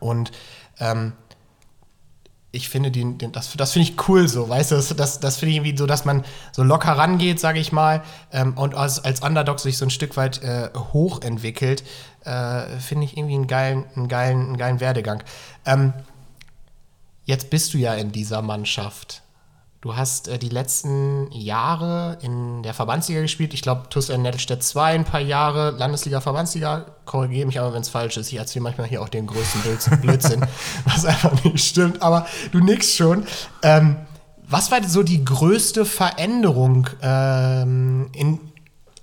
[0.00, 0.32] Und
[0.78, 1.14] ähm,
[2.52, 5.36] ich finde den, den das, das finde ich cool so, weißt du, das, das, das
[5.36, 9.04] finde ich irgendwie so, dass man so locker rangeht, sage ich mal, ähm, und als,
[9.04, 11.84] als Underdog sich so ein Stück weit äh, hochentwickelt,
[12.24, 15.22] äh, finde ich irgendwie einen geilen, einen geilen, einen geilen Werdegang.
[15.64, 15.92] Ähm,
[17.24, 19.22] jetzt bist du ja in dieser Mannschaft.
[19.80, 23.54] Du hast äh, die letzten Jahre in der Verbandsliga gespielt.
[23.54, 26.84] Ich glaube, TuS Nettelstedt 2 ein paar Jahre, Landesliga, Verbandsliga.
[27.06, 28.30] Korrigiere mich aber, wenn es falsch ist.
[28.30, 29.62] Ich erzähle manchmal hier auch den größten
[30.02, 30.44] Blödsinn,
[30.84, 32.02] was einfach nicht stimmt.
[32.02, 33.24] Aber du nix schon.
[33.62, 33.96] Ähm,
[34.46, 38.38] was war so die größte Veränderung ähm, in,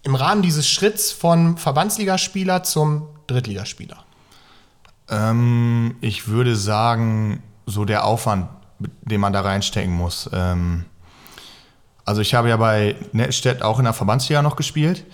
[0.04, 4.04] im Rahmen dieses Schritts von Verbandsligaspieler zum Drittligaspieler?
[5.10, 10.30] Ähm, ich würde sagen, so der Aufwand, den man da reinstecken muss.
[10.34, 10.86] Ähm,
[12.06, 15.06] also ich habe ja bei Nettstedt auch in der Verbandsliga noch gespielt.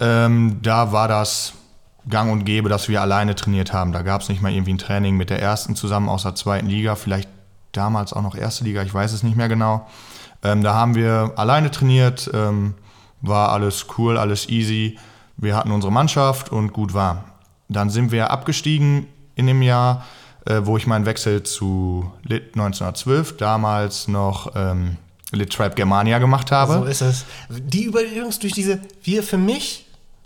[0.00, 1.52] Ähm, da war das
[2.08, 3.92] gang und gäbe, dass wir alleine trainiert haben.
[3.92, 6.66] Da gab es nicht mal irgendwie ein Training mit der ersten zusammen aus der zweiten
[6.66, 7.28] Liga, vielleicht
[7.72, 9.86] damals auch noch erste Liga, ich weiß es nicht mehr genau.
[10.42, 12.74] Ähm, da haben wir alleine trainiert, ähm,
[13.20, 14.98] war alles cool, alles easy.
[15.36, 17.24] Wir hatten unsere Mannschaft und gut war.
[17.68, 20.04] Dann sind wir abgestiegen in dem Jahr
[20.48, 24.96] äh, wo ich meinen Wechsel zu Lit 1912, damals noch ähm,
[25.30, 26.72] Lit Tribe Germania gemacht habe.
[26.74, 27.24] So ist es.
[27.50, 29.84] Die übrigens durch diese, wir für mich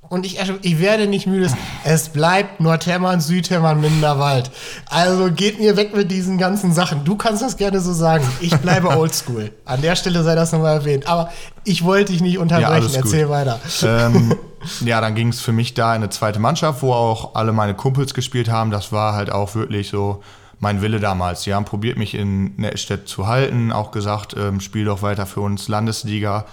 [0.08, 1.50] und ich, ich werde nicht müde.
[1.84, 4.50] Es bleibt Nordhemmern, Südhemmern, Minderwald.
[4.90, 7.04] Also geht mir weg mit diesen ganzen Sachen.
[7.04, 8.24] Du kannst das gerne so sagen.
[8.40, 9.52] Ich bleibe oldschool.
[9.64, 11.08] An der Stelle sei das nochmal erwähnt.
[11.08, 11.30] Aber
[11.64, 12.90] ich wollte dich nicht unterbrechen.
[12.92, 13.58] Ja, Erzähl weiter.
[13.84, 14.36] Ähm,
[14.84, 17.74] ja, dann ging es für mich da in eine zweite Mannschaft, wo auch alle meine
[17.74, 18.70] Kumpels gespielt haben.
[18.70, 20.22] Das war halt auch wirklich so
[20.58, 21.42] mein Wille damals.
[21.42, 25.40] Die haben probiert, mich in Nettstedt zu halten, auch gesagt, ähm, spiel doch weiter für
[25.40, 26.44] uns Landesliga.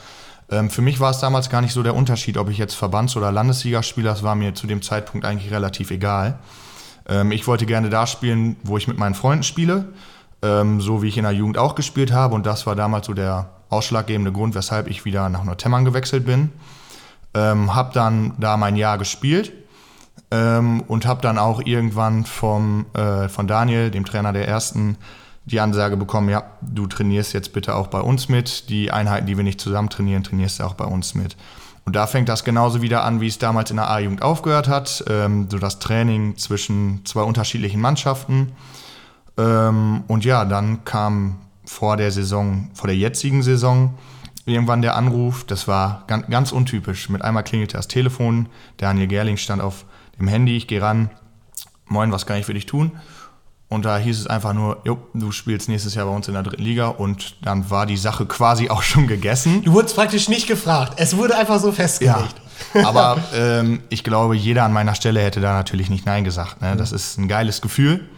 [0.49, 3.15] Ähm, für mich war es damals gar nicht so der Unterschied, ob ich jetzt Verbands-
[3.15, 4.09] oder Landesliga spiele.
[4.09, 6.39] Das war mir zu dem Zeitpunkt eigentlich relativ egal.
[7.07, 9.89] Ähm, ich wollte gerne da spielen, wo ich mit meinen Freunden spiele,
[10.41, 12.33] ähm, so wie ich in der Jugend auch gespielt habe.
[12.33, 16.49] Und das war damals so der ausschlaggebende Grund, weshalb ich wieder nach Nordhemmern gewechselt bin.
[17.33, 19.51] Ähm, hab dann da mein Jahr gespielt
[20.31, 24.97] ähm, und hab dann auch irgendwann vom, äh, von Daniel, dem Trainer der ersten,
[25.45, 28.69] die Ansage bekommen, ja, du trainierst jetzt bitte auch bei uns mit.
[28.69, 31.35] Die Einheiten, die wir nicht zusammen trainieren, trainierst du auch bei uns mit.
[31.85, 35.03] Und da fängt das genauso wieder an, wie es damals in der A-Jugend aufgehört hat.
[35.07, 38.51] Ähm, so das Training zwischen zwei unterschiedlichen Mannschaften.
[39.39, 43.95] Ähm, und ja, dann kam vor der Saison, vor der jetzigen Saison,
[44.49, 45.43] irgendwann der Anruf.
[45.45, 47.09] Das war ganz, ganz untypisch.
[47.09, 48.49] Mit einmal klingelte das Telefon.
[48.77, 49.85] Daniel Gerling stand auf
[50.19, 50.57] dem Handy.
[50.57, 51.09] Ich gehe ran.
[51.85, 52.91] Moin, was kann ich für dich tun?
[53.69, 56.41] Und da hieß es einfach nur, jo, du spielst nächstes Jahr bei uns in der
[56.41, 59.63] dritten Liga und dann war die Sache quasi auch schon gegessen.
[59.63, 60.93] Du wurdest praktisch nicht gefragt.
[60.97, 62.35] Es wurde einfach so festgelegt.
[62.73, 66.61] Ja, aber ähm, ich glaube, jeder an meiner Stelle hätte da natürlich nicht Nein gesagt.
[66.61, 66.75] Ne?
[66.75, 68.09] Das ist ein geiles Gefühl.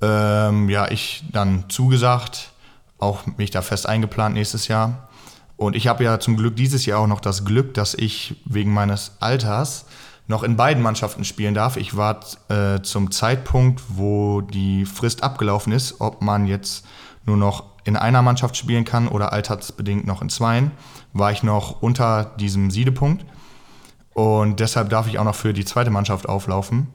[0.00, 2.52] Ähm, ja, ich dann zugesagt,
[2.98, 5.03] auch mich da fest eingeplant nächstes Jahr.
[5.56, 8.72] Und ich habe ja zum Glück dieses Jahr auch noch das Glück, dass ich wegen
[8.72, 9.86] meines Alters
[10.26, 11.76] noch in beiden Mannschaften spielen darf.
[11.76, 16.84] Ich war äh, zum Zeitpunkt, wo die Frist abgelaufen ist, ob man jetzt
[17.26, 20.70] nur noch in einer Mannschaft spielen kann oder altersbedingt noch in zweien,
[21.12, 23.24] war ich noch unter diesem Siedepunkt.
[24.14, 26.88] Und deshalb darf ich auch noch für die zweite Mannschaft auflaufen,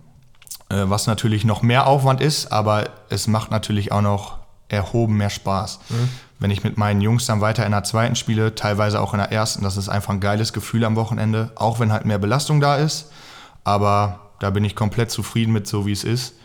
[0.69, 5.29] äh, was natürlich noch mehr Aufwand ist, aber es macht natürlich auch noch erhoben mehr
[5.29, 5.79] Spaß.
[5.89, 6.09] Mhm.
[6.39, 9.31] Wenn ich mit meinen Jungs dann weiter in der zweiten spiele, teilweise auch in der
[9.31, 12.77] ersten, das ist einfach ein geiles Gefühl am Wochenende, auch wenn halt mehr Belastung da
[12.77, 13.11] ist.
[13.65, 16.35] Aber da bin ich komplett zufrieden mit, so wie es ist.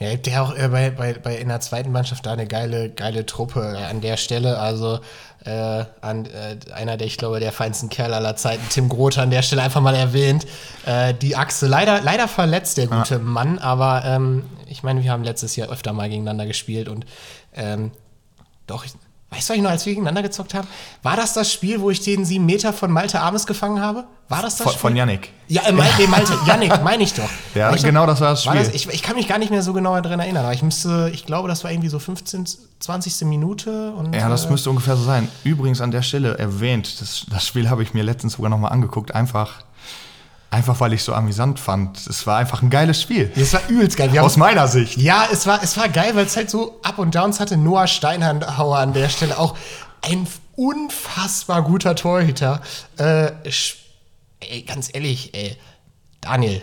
[0.00, 2.90] Ja, habt ja auch äh, bei, bei, bei in der zweiten Mannschaft da eine geile,
[2.90, 4.58] geile Truppe an der Stelle.
[4.58, 4.98] Also
[5.44, 9.30] äh, an, äh, einer der, ich glaube, der feinsten Kerl aller Zeiten, Tim Grote, an
[9.30, 10.46] der Stelle einfach mal erwähnt.
[10.84, 13.20] Äh, die Achse, leider, leider verletzt der gute ja.
[13.20, 17.06] Mann, aber ähm, ich meine, wir haben letztes Jahr öfter mal gegeneinander gespielt und
[17.54, 17.92] ähm,
[18.66, 18.84] doch,
[19.34, 20.68] Weißt du eigentlich noch, als wir gegeneinander gezockt haben?
[21.02, 24.04] War das das Spiel, wo ich den sieben Meter von Malte Ames gefangen habe?
[24.28, 24.80] War das das von, Spiel?
[24.80, 25.30] Von Yannick.
[25.48, 27.28] Ja, äh, Malte, nee, Malte, Yannick, meine ich doch.
[27.54, 28.54] Ja, ich genau das war das Spiel.
[28.54, 30.62] War das, ich, ich, kann mich gar nicht mehr so genau daran erinnern, aber ich
[30.62, 32.46] müsste, ich glaube, das war irgendwie so 15,
[32.78, 33.26] 20.
[33.26, 33.92] Minute.
[33.92, 35.28] Und, ja, das äh, müsste ungefähr so sein.
[35.42, 39.14] Übrigens an der Stelle erwähnt, das, das Spiel habe ich mir letztens sogar nochmal angeguckt,
[39.14, 39.64] einfach
[40.54, 42.06] Einfach weil ich so amüsant fand.
[42.06, 43.32] Es war einfach ein geiles Spiel.
[43.34, 44.16] Es war übelst geil.
[44.20, 44.96] Aus meiner Sicht.
[44.98, 47.56] Ja, es war, es war geil, weil es halt so Up und Downs hatte.
[47.56, 49.56] Noah Steinhauer an der Stelle auch
[50.02, 52.62] ein unfassbar guter Torhüter.
[52.98, 53.32] Äh,
[54.38, 55.56] ey, ganz ehrlich, ey,
[56.20, 56.62] Daniel,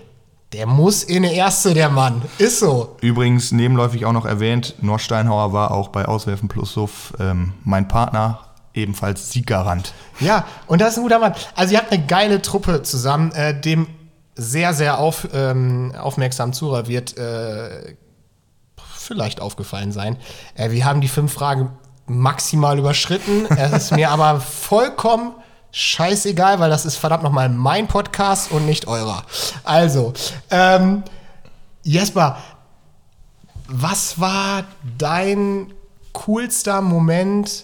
[0.53, 2.21] der muss in der Erste, der Mann.
[2.37, 2.95] Ist so.
[3.01, 8.39] Übrigens, nebenläufig auch noch erwähnt, Norsteinhauer war auch bei Auswerfen plus Suff ähm, mein Partner,
[8.73, 9.93] ebenfalls Sieggarant.
[10.19, 11.33] Ja, und das ist ein guter Mann.
[11.55, 13.87] Also ihr habt eine geile Truppe zusammen, äh, dem
[14.35, 17.95] sehr, sehr auf, ähm, aufmerksam Zuhörer wird äh,
[18.97, 20.17] vielleicht aufgefallen sein.
[20.55, 21.71] Äh, wir haben die fünf Fragen
[22.07, 23.45] maximal überschritten.
[23.57, 25.33] Es ist mir aber vollkommen
[25.71, 29.23] scheißegal, weil das ist verdammt nochmal mein Podcast und nicht eurer.
[29.63, 30.13] Also,
[30.49, 31.03] ähm,
[31.83, 32.37] Jesper,
[33.67, 34.65] was war
[34.97, 35.73] dein
[36.13, 37.63] coolster Moment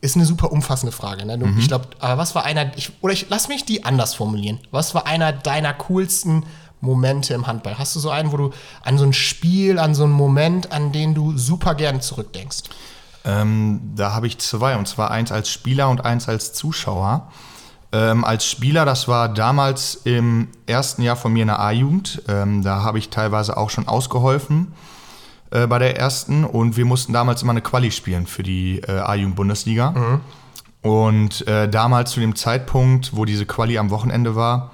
[0.00, 1.26] ist eine super umfassende Frage.
[1.26, 1.38] Ne?
[1.38, 4.58] Du, Ich glaube, aber was war einer, ich, oder ich lass mich die anders formulieren.
[4.70, 6.44] Was war einer deiner coolsten
[6.80, 7.78] Momente im Handball?
[7.78, 8.50] Hast du so einen, wo du
[8.82, 12.62] an so ein Spiel, an so einen Moment, an den du super gerne zurückdenkst?
[13.24, 17.30] Ähm, da habe ich zwei, und zwar eins als Spieler und eins als Zuschauer.
[17.92, 22.22] Ähm, als Spieler, das war damals im ersten Jahr von mir in der A-Jugend.
[22.28, 24.72] Ähm, da habe ich teilweise auch schon ausgeholfen
[25.50, 28.92] äh, bei der ersten und wir mussten damals immer eine Quali spielen für die äh,
[28.92, 29.92] A-Jugend-Bundesliga.
[30.82, 34.72] Und äh, damals zu dem Zeitpunkt, wo diese Quali am Wochenende war,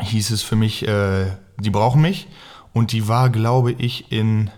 [0.00, 1.26] hieß es für mich, äh,
[1.58, 2.28] die brauchen mich.
[2.72, 4.50] Und die war, glaube ich, in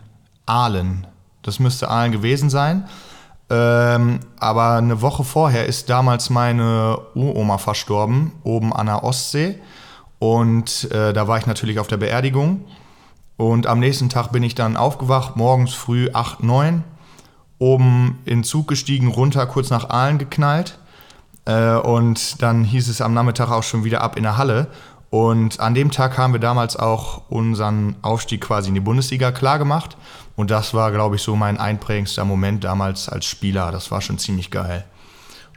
[0.47, 1.07] Aalen.
[1.43, 2.89] Das müsste Aalen gewesen sein.
[3.51, 9.59] Ähm, aber eine Woche vorher ist damals meine Uroma verstorben, oben an der Ostsee.
[10.19, 12.65] Und äh, da war ich natürlich auf der Beerdigung.
[13.37, 16.85] Und am nächsten Tag bin ich dann aufgewacht, morgens früh 8, 9,
[17.59, 20.79] oben in Zug gestiegen, runter, kurz nach Aalen geknallt.
[21.45, 24.69] Äh, und dann hieß es am Nachmittag auch schon wieder ab in der Halle.
[25.11, 29.97] Und an dem Tag haben wir damals auch unseren Aufstieg quasi in die Bundesliga klargemacht.
[30.37, 33.71] Und das war, glaube ich, so mein einprägendster Moment damals als Spieler.
[33.71, 34.85] Das war schon ziemlich geil.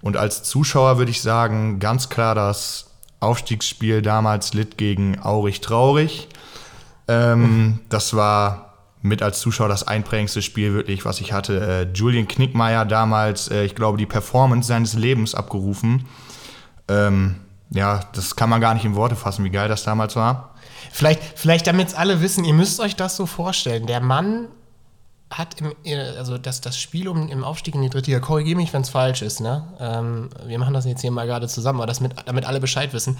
[0.01, 6.27] Und als Zuschauer würde ich sagen, ganz klar das Aufstiegsspiel damals Litt gegen Aurich Traurig.
[7.07, 11.87] Ähm, das war mit als Zuschauer das einprägendste Spiel wirklich, was ich hatte.
[11.91, 16.05] Äh, Julian Knickmeier damals, äh, ich glaube, die Performance seines Lebens abgerufen.
[16.87, 17.35] Ähm,
[17.69, 20.55] ja, das kann man gar nicht in Worte fassen, wie geil das damals war.
[20.91, 23.87] Vielleicht, vielleicht damit es alle wissen, ihr müsst euch das so vorstellen.
[23.87, 24.47] Der Mann
[25.29, 25.73] hat im,
[26.17, 28.89] also das, das Spiel um im Aufstieg in die dritte Liga, korrigiere mich, wenn es
[28.89, 29.67] falsch ist, ne?
[29.79, 32.93] Ähm, wir machen das jetzt hier mal gerade zusammen, aber das mit, damit alle Bescheid
[32.93, 33.17] wissen.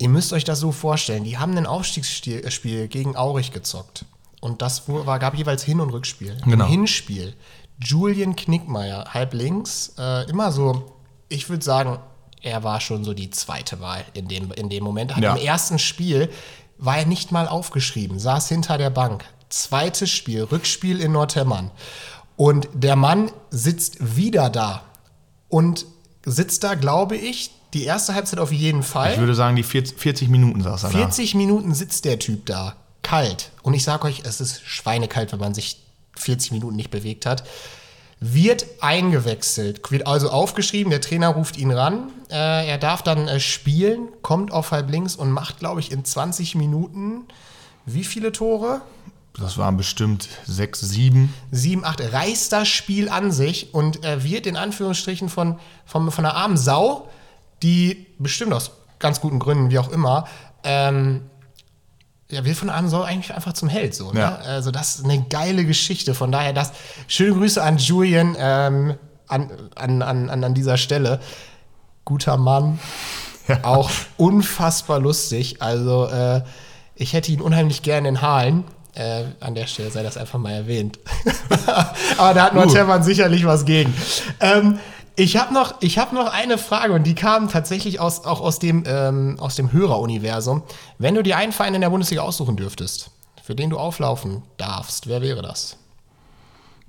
[0.00, 1.24] Ihr müsst euch das so vorstellen.
[1.24, 4.06] Die haben ein Aufstiegsspiel Spiel gegen Aurich gezockt.
[4.40, 6.38] Und das war, gab jeweils Hin- und Rückspiel.
[6.46, 6.64] Genau.
[6.64, 7.34] Im Hinspiel,
[7.78, 10.96] Julian Knickmeier, halb links, äh, immer so,
[11.28, 11.98] ich würde sagen,
[12.40, 15.14] er war schon so die zweite Wahl in dem, in dem Moment.
[15.14, 15.34] Hat Ja.
[15.34, 16.30] Im ersten Spiel
[16.78, 19.26] war er nicht mal aufgeschrieben, saß hinter der Bank.
[19.50, 21.70] Zweites Spiel, Rückspiel in Nordhemmern.
[22.36, 24.82] Und der Mann sitzt wieder da.
[25.50, 25.84] Und
[26.24, 29.12] sitzt da, glaube ich, die erste Halbzeit auf jeden Fall.
[29.12, 32.76] Ich würde sagen, die 40, 40 Minuten saß er 40 Minuten sitzt der Typ da,
[33.02, 33.50] kalt.
[33.62, 35.82] Und ich sage euch, es ist schweinekalt, wenn man sich
[36.16, 37.44] 40 Minuten nicht bewegt hat.
[38.22, 42.10] Wird eingewechselt, wird also aufgeschrieben, der Trainer ruft ihn ran.
[42.30, 46.04] Äh, er darf dann äh, spielen, kommt auf halb links und macht, glaube ich, in
[46.04, 47.24] 20 Minuten
[47.86, 48.82] wie viele Tore?
[49.34, 49.42] da.
[49.42, 51.34] Das waren bestimmt sechs, sieben.
[51.50, 56.24] 7, 8, reißt das Spiel an sich und er wird in Anführungsstrichen von, von, von
[56.24, 57.08] einer armen Sau,
[57.62, 60.26] die bestimmt aus ganz guten Gründen, wie auch immer,
[60.64, 61.22] ähm,
[62.30, 63.94] ja, wird von armen Sau eigentlich einfach zum Held.
[63.94, 64.20] So, ne?
[64.20, 64.34] Ja.
[64.36, 66.14] Also das ist eine geile Geschichte.
[66.14, 66.72] Von daher, das
[67.08, 68.94] schöne Grüße an Julian ähm,
[69.30, 71.20] an, an, an, an dieser Stelle.
[72.04, 72.78] Guter Mann,
[73.62, 75.60] auch unfassbar lustig.
[75.60, 76.42] Also äh,
[76.94, 78.64] ich hätte ihn unheimlich gerne in Halen.
[78.94, 80.98] Äh, an der Stelle sei das einfach mal erwähnt.
[82.18, 83.94] Aber da hat Nordhermann sicherlich was gegen.
[84.40, 84.80] Ähm,
[85.20, 88.58] ich habe noch, ich hab noch eine Frage und die kam tatsächlich aus, auch aus
[88.58, 90.62] dem, ähm, aus dem Höreruniversum.
[90.96, 93.10] Wenn du dir einen Verein in der Bundesliga aussuchen dürftest,
[93.42, 95.76] für den du auflaufen darfst, wer wäre das?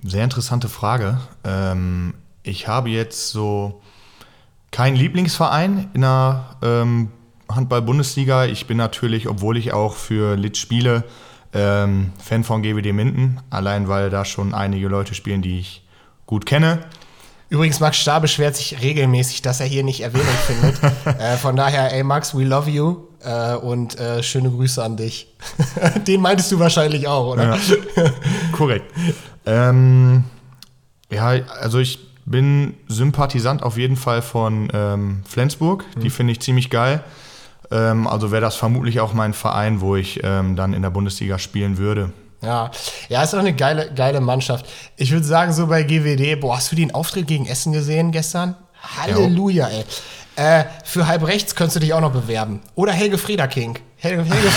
[0.02, 1.20] Sehr interessante Frage.
[1.44, 3.82] Ähm, ich habe jetzt so
[4.70, 7.10] keinen Lieblingsverein in der ähm,
[7.50, 8.46] Handball-Bundesliga.
[8.46, 11.04] Ich bin natürlich, obwohl ich auch für Lit spiele,
[11.52, 13.40] ähm, Fan von GWD Minden.
[13.50, 15.84] Allein weil da schon einige Leute spielen, die ich
[16.24, 16.86] gut kenne.
[17.52, 20.82] Übrigens, Max Starr beschwert sich regelmäßig, dass er hier nicht Erwähnung findet.
[21.20, 25.28] äh, von daher, ey Max, we love you äh, und äh, schöne Grüße an dich.
[26.06, 27.56] Den meintest du wahrscheinlich auch, oder?
[27.56, 27.58] Ja.
[28.52, 28.90] Korrekt.
[29.44, 30.24] Ähm,
[31.10, 35.84] ja, also ich bin Sympathisant auf jeden Fall von ähm, Flensburg.
[36.02, 37.04] Die finde ich ziemlich geil.
[37.70, 41.38] Ähm, also wäre das vermutlich auch mein Verein, wo ich ähm, dann in der Bundesliga
[41.38, 42.14] spielen würde.
[42.42, 42.70] Ja,
[43.08, 44.66] ja, ist auch eine geile, geile Mannschaft.
[44.96, 48.56] Ich würde sagen, so bei GWD, boah, hast du den Auftritt gegen Essen gesehen gestern?
[48.96, 49.84] Halleluja, ey.
[50.34, 52.60] Äh, für halb rechts könntest du dich auch noch bewerben.
[52.74, 53.78] Oder Helge Friederking.
[54.02, 54.48] Helge, Helge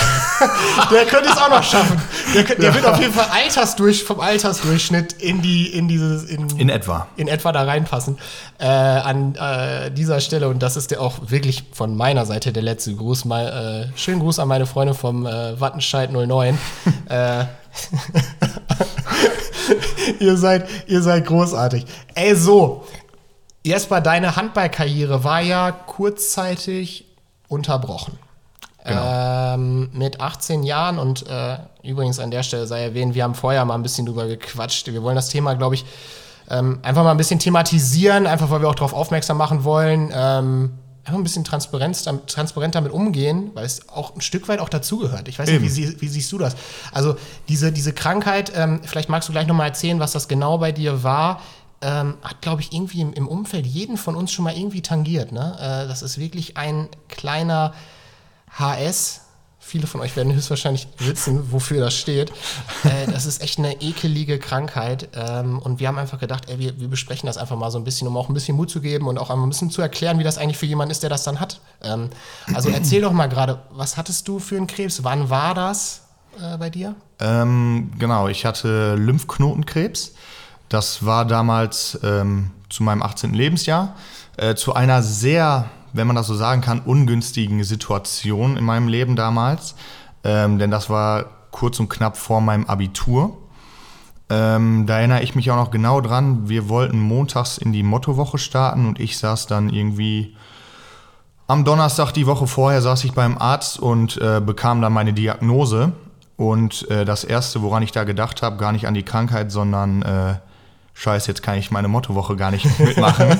[0.90, 2.02] der könnte es auch noch schaffen.
[2.34, 6.68] Der, der wird auf jeden Fall Altersdurch, vom Altersdurchschnitt in die, in dieses, in, In
[6.68, 7.06] etwa.
[7.16, 8.18] in etwa da reinpassen
[8.58, 10.48] äh, an äh, dieser Stelle.
[10.48, 13.24] Und das ist der auch wirklich von meiner Seite der letzte Gruß.
[13.24, 16.58] Mal, äh, schönen Gruß an meine Freunde vom äh, Wattenscheid 09.
[17.08, 17.44] äh,
[20.18, 21.86] ihr, seid, ihr seid großartig.
[22.16, 22.84] Ey, so.
[23.64, 27.04] Jesper, deine Handballkarriere war ja kurzzeitig
[27.46, 28.18] unterbrochen.
[28.88, 33.64] Ähm, mit 18 Jahren und äh, übrigens an der Stelle sei erwähnt, wir haben vorher
[33.64, 34.86] mal ein bisschen drüber gequatscht.
[34.86, 35.84] Wir wollen das Thema, glaube ich,
[36.50, 40.12] ähm, einfach mal ein bisschen thematisieren, einfach weil wir auch darauf aufmerksam machen wollen.
[40.14, 40.72] Ähm,
[41.06, 44.68] einfach ein bisschen Transparenz, damit, transparent damit umgehen, weil es auch ein Stück weit auch
[44.68, 45.28] dazugehört.
[45.28, 46.56] Ich weiß nicht, wie, wie, siehst du das?
[46.92, 47.16] Also
[47.48, 51.04] diese, diese Krankheit, ähm, vielleicht magst du gleich nochmal erzählen, was das genau bei dir
[51.04, 51.40] war.
[51.82, 55.30] Ähm, hat, glaube ich, irgendwie im, im, Umfeld jeden von uns schon mal irgendwie tangiert.
[55.30, 55.56] Ne?
[55.60, 57.74] Äh, das ist wirklich ein kleiner
[58.58, 59.20] HS,
[59.66, 62.30] Viele von euch werden höchstwahrscheinlich wissen, wofür das steht.
[62.84, 65.08] Äh, das ist echt eine ekelige Krankheit.
[65.12, 67.82] Ähm, und wir haben einfach gedacht, ey, wir, wir, besprechen das einfach mal so ein
[67.82, 70.22] bisschen, um auch ein bisschen Mut zu geben und auch ein bisschen zu erklären, wie
[70.22, 71.60] das eigentlich für jemanden ist, der das dann hat.
[71.82, 72.10] Ähm,
[72.54, 75.02] also erzähl doch mal gerade, was hattest du für einen Krebs?
[75.02, 76.02] Wann war das
[76.40, 76.94] äh, bei dir?
[77.18, 80.12] Ähm, genau, ich hatte Lymphknotenkrebs.
[80.68, 83.34] Das war damals ähm, zu meinem 18.
[83.34, 83.96] Lebensjahr.
[84.36, 89.16] Äh, zu einer sehr wenn man das so sagen kann, ungünstigen Situation in meinem Leben
[89.16, 89.74] damals.
[90.24, 93.36] Ähm, denn das war kurz und knapp vor meinem Abitur.
[94.28, 96.48] Ähm, da erinnere ich mich auch noch genau dran.
[96.48, 100.36] Wir wollten montags in die Mottowoche starten und ich saß dann irgendwie
[101.46, 105.92] am Donnerstag die Woche vorher saß ich beim Arzt und äh, bekam dann meine Diagnose.
[106.36, 110.02] Und äh, das erste, woran ich da gedacht habe, gar nicht an die Krankheit, sondern
[110.02, 110.34] äh,
[110.94, 113.38] Scheiße, jetzt kann ich meine Mottowoche gar nicht mitmachen.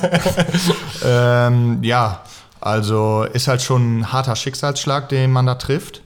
[1.05, 2.21] ähm, ja,
[2.61, 6.03] also ist halt schon ein harter Schicksalsschlag, den man da trifft.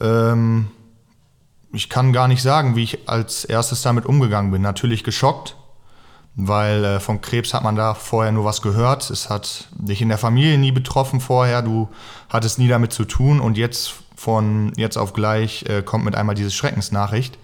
[0.00, 0.68] Ähm,
[1.72, 4.62] ich kann gar nicht sagen, wie ich als erstes damit umgegangen bin.
[4.62, 5.56] Natürlich geschockt,
[6.36, 9.10] weil äh, von Krebs hat man da vorher nur was gehört.
[9.10, 11.62] Es hat dich in der Familie nie betroffen vorher.
[11.62, 11.88] Du
[12.28, 16.34] hattest nie damit zu tun und jetzt von jetzt auf gleich äh, kommt mit einmal
[16.34, 17.36] diese Schreckensnachricht.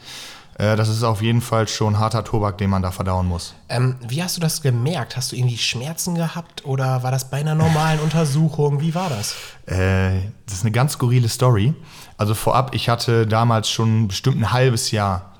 [0.58, 3.54] Äh, das ist auf jeden Fall schon harter Tobak, den man da verdauen muss.
[3.68, 5.16] Ähm, wie hast du das gemerkt?
[5.16, 8.80] Hast du irgendwie Schmerzen gehabt oder war das bei einer normalen Untersuchung?
[8.80, 9.34] Wie war das?
[9.66, 11.74] Äh, das ist eine ganz skurrile Story.
[12.16, 15.32] Also vorab, ich hatte damals schon bestimmt ein halbes Jahr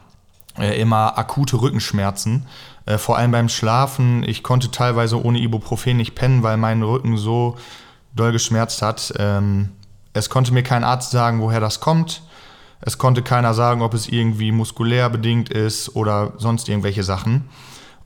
[0.58, 2.46] äh, immer akute Rückenschmerzen.
[2.86, 4.22] Äh, vor allem beim Schlafen.
[4.24, 7.56] Ich konnte teilweise ohne Ibuprofen nicht pennen, weil mein Rücken so
[8.14, 9.12] doll geschmerzt hat.
[9.18, 9.70] Ähm,
[10.12, 12.22] es konnte mir kein Arzt sagen, woher das kommt.
[12.80, 17.48] Es konnte keiner sagen, ob es irgendwie muskulär bedingt ist oder sonst irgendwelche Sachen.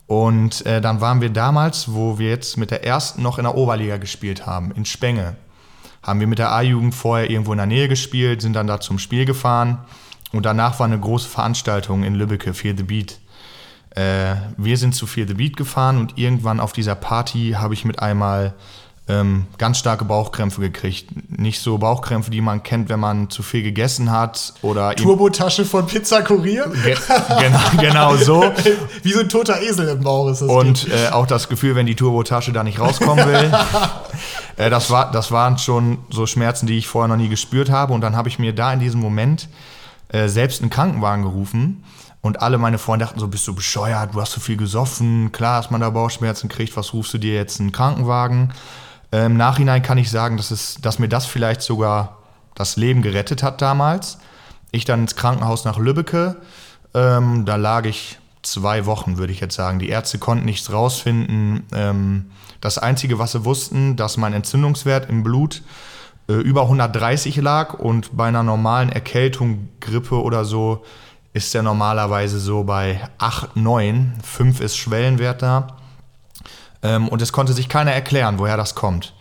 [0.07, 3.55] Und äh, dann waren wir damals, wo wir jetzt mit der ersten noch in der
[3.55, 5.35] Oberliga gespielt haben, in Spenge.
[6.03, 8.99] Haben wir mit der A-Jugend vorher irgendwo in der Nähe gespielt, sind dann da zum
[8.99, 9.79] Spiel gefahren
[10.31, 13.19] und danach war eine große Veranstaltung in Lübbecke, Fear the Beat.
[13.91, 17.85] Äh, wir sind zu Fear the Beat gefahren und irgendwann auf dieser Party habe ich
[17.85, 18.53] mit einmal
[19.07, 21.09] ähm, ganz starke Bauchkrämpfe gekriegt.
[21.29, 25.85] Nicht so Bauchkrämpfe, die man kennt, wenn man zu viel gegessen hat oder Turbotasche von
[25.85, 26.71] Pizza Kurier.
[26.83, 26.97] Ge
[27.39, 28.43] genau, genau so.
[29.03, 30.49] Wie so ein toter Esel im Bauch ist das.
[30.49, 33.53] Und äh, auch das Gefühl, wenn die Turbotasche da nicht rauskommen will.
[34.57, 37.93] äh, das, war, das waren schon so Schmerzen, die ich vorher noch nie gespürt habe.
[37.93, 39.49] Und dann habe ich mir da in diesem Moment
[40.09, 41.83] äh, selbst einen Krankenwagen gerufen.
[42.21, 45.61] Und alle meine Freunde dachten so, bist du bescheuert, du hast so viel gesoffen, klar,
[45.61, 48.51] dass man da Bauchschmerzen kriegt, was rufst du dir jetzt einen Krankenwagen?
[49.23, 52.17] Im Nachhinein kann ich sagen, dass, es, dass mir das vielleicht sogar
[52.55, 54.17] das Leben gerettet hat damals.
[54.71, 56.37] Ich dann ins Krankenhaus nach Lübbecke.
[56.93, 59.79] Ähm, da lag ich zwei Wochen, würde ich jetzt sagen.
[59.79, 61.63] Die Ärzte konnten nichts rausfinden.
[61.73, 65.61] Ähm, das Einzige, was sie wussten, dass mein Entzündungswert im Blut
[66.27, 70.83] äh, über 130 lag und bei einer normalen Erkältung, Grippe oder so
[71.33, 74.13] ist der normalerweise so bei 8, 9.
[74.23, 75.67] 5 ist Schwellenwert da.
[76.85, 79.13] Ähm, und es konnte sich keiner erklären, woher das kommt.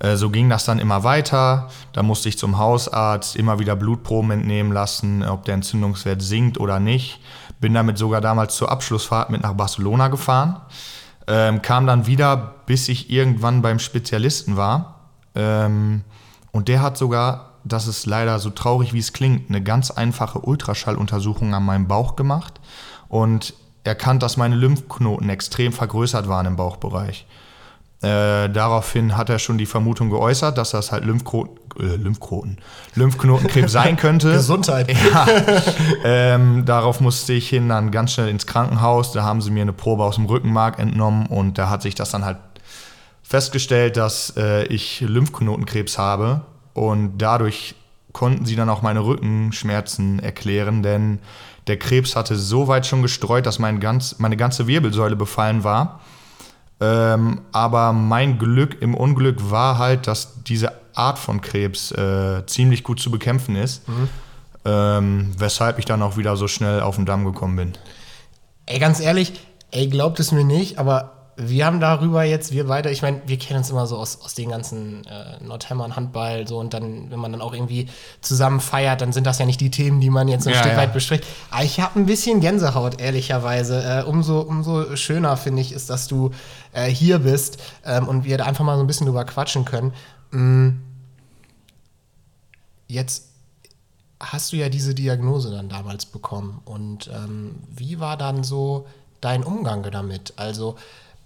[0.00, 1.68] Äh, so ging das dann immer weiter.
[1.92, 6.80] Da musste ich zum Hausarzt immer wieder Blutproben entnehmen lassen, ob der Entzündungswert sinkt oder
[6.80, 7.20] nicht.
[7.60, 10.60] Bin damit sogar damals zur Abschlussfahrt mit nach Barcelona gefahren.
[11.26, 15.10] Ähm, kam dann wieder, bis ich irgendwann beim Spezialisten war.
[15.34, 16.02] Ähm,
[16.50, 20.40] und der hat sogar, das ist leider so traurig, wie es klingt, eine ganz einfache
[20.40, 22.60] Ultraschalluntersuchung an meinem Bauch gemacht.
[23.08, 27.26] Und erkannt, dass meine Lymphknoten extrem vergrößert waren im Bauchbereich.
[28.02, 32.58] Äh, daraufhin hat er schon die Vermutung geäußert, dass das halt Lymphknoten, äh, Lymphknoten,
[32.94, 34.32] Lymphknotenkrebs sein könnte.
[34.32, 34.90] Gesundheit.
[34.90, 35.26] Ja.
[36.04, 39.12] Ähm, darauf musste ich hin dann ganz schnell ins Krankenhaus.
[39.12, 42.10] Da haben sie mir eine Probe aus dem Rückenmark entnommen und da hat sich das
[42.10, 42.36] dann halt
[43.22, 46.42] festgestellt, dass äh, ich Lymphknotenkrebs habe
[46.74, 47.74] und dadurch
[48.12, 51.20] konnten sie dann auch meine Rückenschmerzen erklären, denn
[51.66, 56.00] der Krebs hatte so weit schon gestreut, dass mein ganz, meine ganze Wirbelsäule befallen war.
[56.80, 62.82] Ähm, aber mein Glück im Unglück war halt, dass diese Art von Krebs äh, ziemlich
[62.82, 63.88] gut zu bekämpfen ist.
[63.88, 64.08] Mhm.
[64.66, 67.72] Ähm, weshalb ich dann auch wieder so schnell auf den Damm gekommen bin.
[68.66, 69.32] Ey, ganz ehrlich,
[69.70, 73.38] ey, glaubt es mir nicht, aber wir haben darüber jetzt, wir beide, ich meine, wir
[73.38, 77.18] kennen uns immer so aus, aus den ganzen äh, Nordhemmern, Handball, so und dann, wenn
[77.18, 77.88] man dann auch irgendwie
[78.20, 80.72] zusammen feiert, dann sind das ja nicht die Themen, die man jetzt ein Ja, Stück
[80.72, 80.78] ja.
[80.78, 81.24] weit bespricht.
[81.50, 83.82] Aber ich habe ein bisschen Gänsehaut, ehrlicherweise.
[83.82, 86.30] Äh, umso, umso schöner finde ich ist, dass du
[86.72, 89.92] äh, hier bist ähm, und wir da einfach mal so ein bisschen drüber quatschen können.
[90.30, 90.80] Mm.
[92.86, 93.28] Jetzt
[94.20, 96.60] hast du ja diese Diagnose dann damals bekommen.
[96.64, 98.86] Und ähm, wie war dann so
[99.20, 100.34] dein Umgang damit?
[100.36, 100.76] Also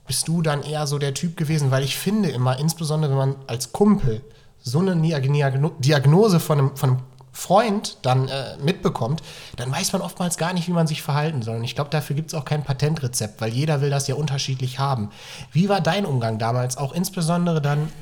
[0.08, 3.36] bist du dann eher so der Typ gewesen, weil ich finde immer, insbesondere wenn man
[3.46, 4.22] als Kumpel
[4.60, 6.98] so eine Diagno Diagnose von einem, von einem
[7.32, 9.22] Freund dann äh, mitbekommt,
[9.56, 11.56] dann weiß man oftmals gar nicht, wie man sich verhalten soll.
[11.56, 14.80] Und ich glaube, dafür gibt es auch kein Patentrezept, weil jeder will das ja unterschiedlich
[14.80, 15.10] haben.
[15.52, 17.92] Wie war dein Umgang damals, auch insbesondere dann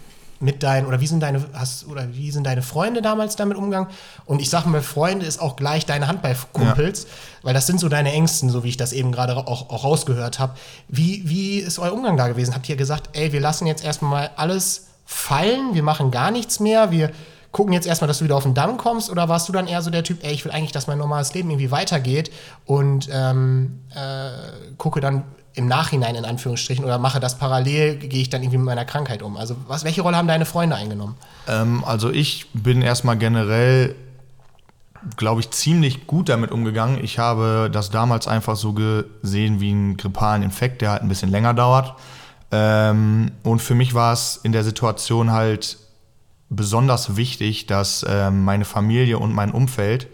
[0.41, 3.89] mit deinen, oder wie sind deine, hast, oder wie sind deine Freunde damals damit umgegangen?
[4.25, 7.07] Und ich sage mal, Freunde ist auch gleich deine Handballkumpels,
[7.43, 10.39] weil das sind so deine Ängsten, so wie ich das eben gerade auch, auch rausgehört
[10.39, 10.55] habe.
[10.89, 12.55] Wie, wie ist euer Umgang da gewesen?
[12.55, 16.91] Habt ihr gesagt, ey, wir lassen jetzt erstmal alles fallen, wir machen gar nichts mehr,
[16.91, 17.11] wir
[17.53, 19.09] gucken jetzt erstmal, dass du wieder auf den Damm kommst?
[19.09, 21.33] Oder warst du dann eher so der Typ, ey, ich will eigentlich, dass mein normales
[21.33, 22.31] Leben irgendwie weitergeht
[22.67, 25.25] und ähm, äh, gucke dann
[25.57, 29.23] im Nachhinein in Anführungsstrichen oder mache das parallel, gehe ich dann irgendwie mit meiner Krankheit
[29.23, 29.37] um?
[29.37, 31.17] Also was, welche Rolle haben deine Freunde eingenommen?
[31.49, 33.95] Ähm, also ich bin erstmal generell,
[35.17, 37.03] glaube ich, ziemlich gut damit umgegangen.
[37.03, 41.31] Ich habe das damals einfach so gesehen wie einen grippalen Infekt, der halt ein bisschen
[41.31, 41.95] länger dauert.
[42.53, 45.79] Ähm, und für mich war es in der Situation halt
[46.51, 50.07] besonders wichtig, dass ähm, meine Familie und mein Umfeld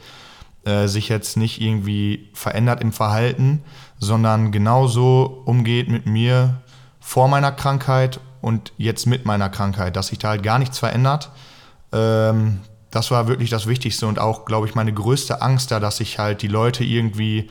[0.64, 3.64] äh, sich jetzt nicht irgendwie verändert im Verhalten,
[4.02, 6.60] sondern genauso umgeht mit mir
[6.98, 11.30] vor meiner Krankheit und jetzt mit meiner Krankheit, dass sich da halt gar nichts verändert.
[11.92, 15.98] Ähm, das war wirklich das Wichtigste und auch, glaube ich, meine größte Angst da, dass
[15.98, 17.48] sich halt die Leute irgendwie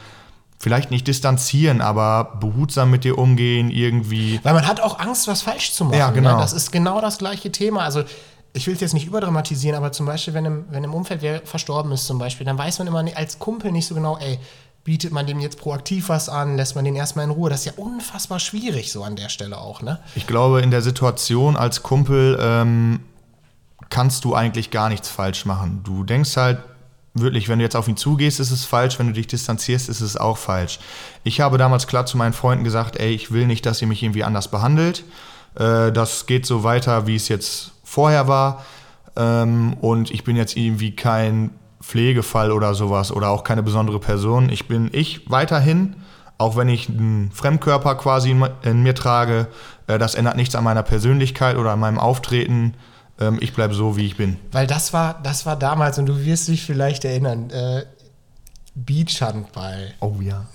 [0.60, 4.42] vielleicht nicht distanzieren, aber behutsam mit dir umgehen, irgendwie.
[4.44, 5.98] Weil man hat auch Angst, was falsch zu machen.
[5.98, 6.36] Ja, genau.
[6.36, 6.42] Ne?
[6.42, 7.84] Das ist genau das gleiche Thema.
[7.84, 8.04] Also
[8.52, 11.42] ich will es jetzt nicht überdramatisieren, aber zum Beispiel, wenn im, wenn im Umfeld wer
[11.46, 14.38] verstorben ist zum Beispiel, dann weiß man immer als Kumpel nicht so genau, ey,
[14.84, 17.50] bietet man dem jetzt proaktiv was an, lässt man den erstmal in Ruhe.
[17.50, 20.00] Das ist ja unfassbar schwierig so an der Stelle auch, ne?
[20.16, 23.02] Ich glaube, in der Situation als Kumpel ähm,
[23.90, 25.82] kannst du eigentlich gar nichts falsch machen.
[25.84, 26.60] Du denkst halt
[27.14, 30.02] wirklich, wenn du jetzt auf ihn zugehst, ist es falsch, wenn du dich distanzierst, ist
[30.02, 30.80] es auch falsch.
[31.24, 34.02] Ich habe damals klar zu meinen Freunden gesagt, ey, ich will nicht, dass ihr mich
[34.02, 35.04] irgendwie anders behandelt.
[35.56, 38.66] Äh, das geht so weiter, wie es jetzt vorher war.
[39.16, 41.52] Ähm, und ich bin jetzt irgendwie kein
[41.92, 44.50] Pflegefall oder sowas oder auch keine besondere Person.
[44.50, 45.98] Ich bin ich weiterhin,
[46.38, 48.32] auch wenn ich einen Fremdkörper quasi
[48.64, 49.48] in, mir trage.
[49.88, 52.76] Äh, das ändert nichts an meiner Persönlichkeit oder an meinem Auftreten.
[53.20, 54.38] Ähm, ich bleibe so, wie ich bin.
[54.54, 57.84] Weil das war, das war damals, und du wirst dich vielleicht erinnern, äh,
[58.74, 59.94] Beachhandball.
[60.00, 60.46] Oh ja.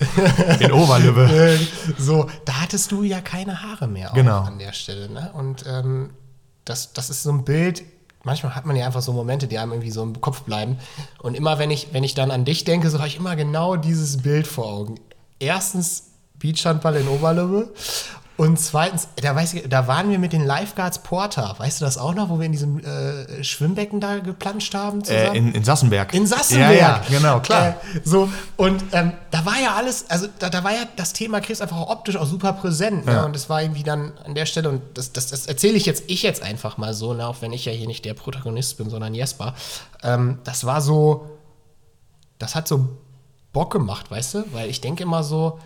[0.61, 1.29] In Oberlübbe.
[1.31, 1.59] Äh,
[1.99, 4.41] so, da hattest du ja keine Haare mehr Genau.
[4.41, 5.11] an der Stelle.
[5.13, 5.31] Ne?
[5.35, 6.11] Und ähm,
[6.65, 7.83] das, das ist so ein Bild,
[8.27, 10.79] manchmal hat man ja einfach so Momente, die einem irgendwie so im Kopf bleiben.
[11.23, 13.77] Und immer, wenn ich, wenn ich dann an dich denke, so habe ich immer genau
[13.77, 14.97] dieses Bild vor Augen.
[15.39, 17.73] Erstens Beachhandball in Oberlübbe.
[18.37, 21.55] Und zweitens, da, weiß ich, da waren wir mit den Lifeguards Porter.
[21.59, 25.35] Weißt du das auch noch, wo wir in diesem äh, Schwimmbecken da geplanscht haben zusammen?
[25.35, 26.13] Äh, in, in Sassenberg.
[26.13, 26.73] In Sassenberg.
[26.75, 27.69] Ja, ja, genau, klar.
[27.69, 27.75] Äh,
[28.05, 31.63] so, und ähm, da war ja alles, also da, da war ja das Thema Krebs
[31.63, 33.07] einfach auch optisch auch super präsent.
[33.07, 33.13] Ne?
[33.13, 33.25] Ja.
[33.25, 36.05] Und es war irgendwie dann an der Stelle, und das, das, das erzähle ich jetzt,
[36.09, 37.27] ich jetzt einfach mal so, ne?
[37.27, 39.55] auch wenn ich ja hier nicht der Protagonist bin, sondern Jesper.
[40.03, 41.27] Ähm, das war so,
[42.39, 42.87] das hat so
[43.55, 44.45] Bock gemacht, weißt du?
[44.53, 45.59] Weil ich denke immer so,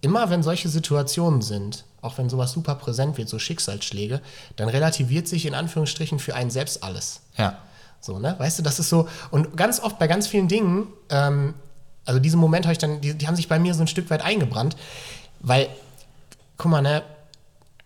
[0.00, 4.20] immer wenn solche Situationen sind, auch wenn sowas super präsent wird, so Schicksalsschläge,
[4.56, 7.20] dann relativiert sich in Anführungsstrichen für einen selbst alles.
[7.36, 7.58] ja.
[8.02, 8.34] So, ne?
[8.38, 9.08] Weißt du, das ist so.
[9.30, 11.54] Und ganz oft bei ganz vielen Dingen, ähm,
[12.06, 14.08] also diese Momente habe ich dann, die, die haben sich bei mir so ein Stück
[14.10, 14.76] weit eingebrannt,
[15.40, 15.68] weil,
[16.56, 17.02] guck mal, ne,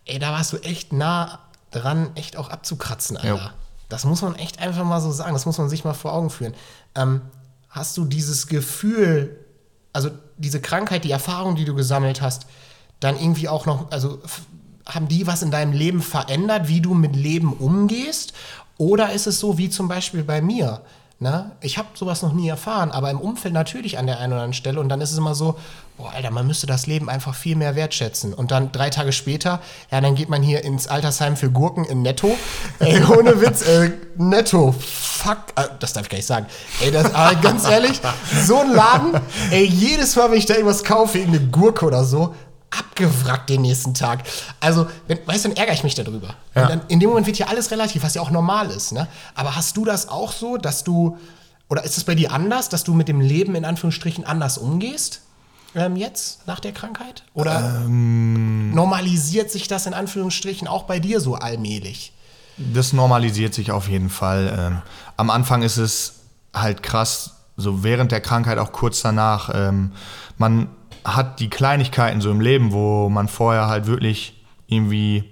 [0.04, 1.40] ey, da warst du echt nah
[1.72, 3.36] dran, echt auch abzukratzen, Alter.
[3.36, 3.54] Ja.
[3.88, 6.30] Das muss man echt einfach mal so sagen, das muss man sich mal vor Augen
[6.30, 6.54] führen.
[6.94, 7.20] Ähm,
[7.68, 9.36] hast du dieses Gefühl,
[9.92, 12.46] also diese Krankheit, die Erfahrung, die du gesammelt hast,
[13.04, 14.18] dann irgendwie auch noch, also
[14.86, 18.32] haben die was in deinem Leben verändert, wie du mit Leben umgehst?
[18.76, 20.82] Oder ist es so wie zum Beispiel bei mir?
[21.20, 21.52] Ne?
[21.60, 24.52] Ich habe sowas noch nie erfahren, aber im Umfeld natürlich an der einen oder anderen
[24.52, 24.80] Stelle.
[24.80, 25.56] Und dann ist es immer so,
[25.96, 28.34] boah, Alter, man müsste das Leben einfach viel mehr wertschätzen.
[28.34, 32.02] Und dann drei Tage später, ja, dann geht man hier ins Altersheim für Gurken in
[32.02, 32.36] Netto.
[32.80, 36.46] Ey, ohne Witz, äh, Netto, fuck, äh, das darf ich gar nicht sagen.
[36.82, 38.00] Ey, das, aber ganz ehrlich,
[38.44, 42.34] so ein Laden, ey, jedes Mal, wenn ich da irgendwas kaufe, irgendeine Gurke oder so,
[42.78, 44.24] abgewrackt den nächsten Tag.
[44.60, 46.34] Also, wenn, weißt du, dann ärgere ich mich darüber.
[46.54, 46.68] Ja.
[46.68, 48.92] Dann, in dem Moment wird ja alles relativ, was ja auch normal ist.
[48.92, 49.08] Ne?
[49.34, 51.18] Aber hast du das auch so, dass du,
[51.68, 55.22] oder ist es bei dir anders, dass du mit dem Leben in Anführungsstrichen anders umgehst?
[55.74, 57.24] Ähm, jetzt, nach der Krankheit?
[57.34, 62.12] Oder normalisiert sich das in Anführungsstrichen auch bei dir so allmählich?
[62.56, 64.54] Das normalisiert sich auf jeden Fall.
[64.56, 64.82] Ähm,
[65.16, 66.20] am Anfang ist es
[66.54, 69.50] halt krass, so während der Krankheit, auch kurz danach.
[69.52, 69.92] Ähm,
[70.38, 70.68] man
[71.04, 75.24] hat die Kleinigkeiten so im Leben, wo man vorher halt wirklich irgendwie,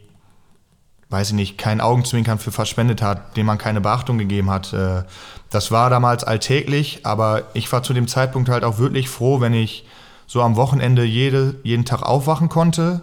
[1.09, 4.73] weiß ich nicht, kein Augenzwinkern für verschwendet hat, dem man keine Beachtung gegeben hat.
[4.73, 5.05] Äh,
[5.51, 9.55] das war damals alltäglich, aber ich war zu dem Zeitpunkt halt auch wirklich froh, wenn
[9.55, 9.87] ich
[10.27, 13.03] so am Wochenende jede, jeden Tag aufwachen konnte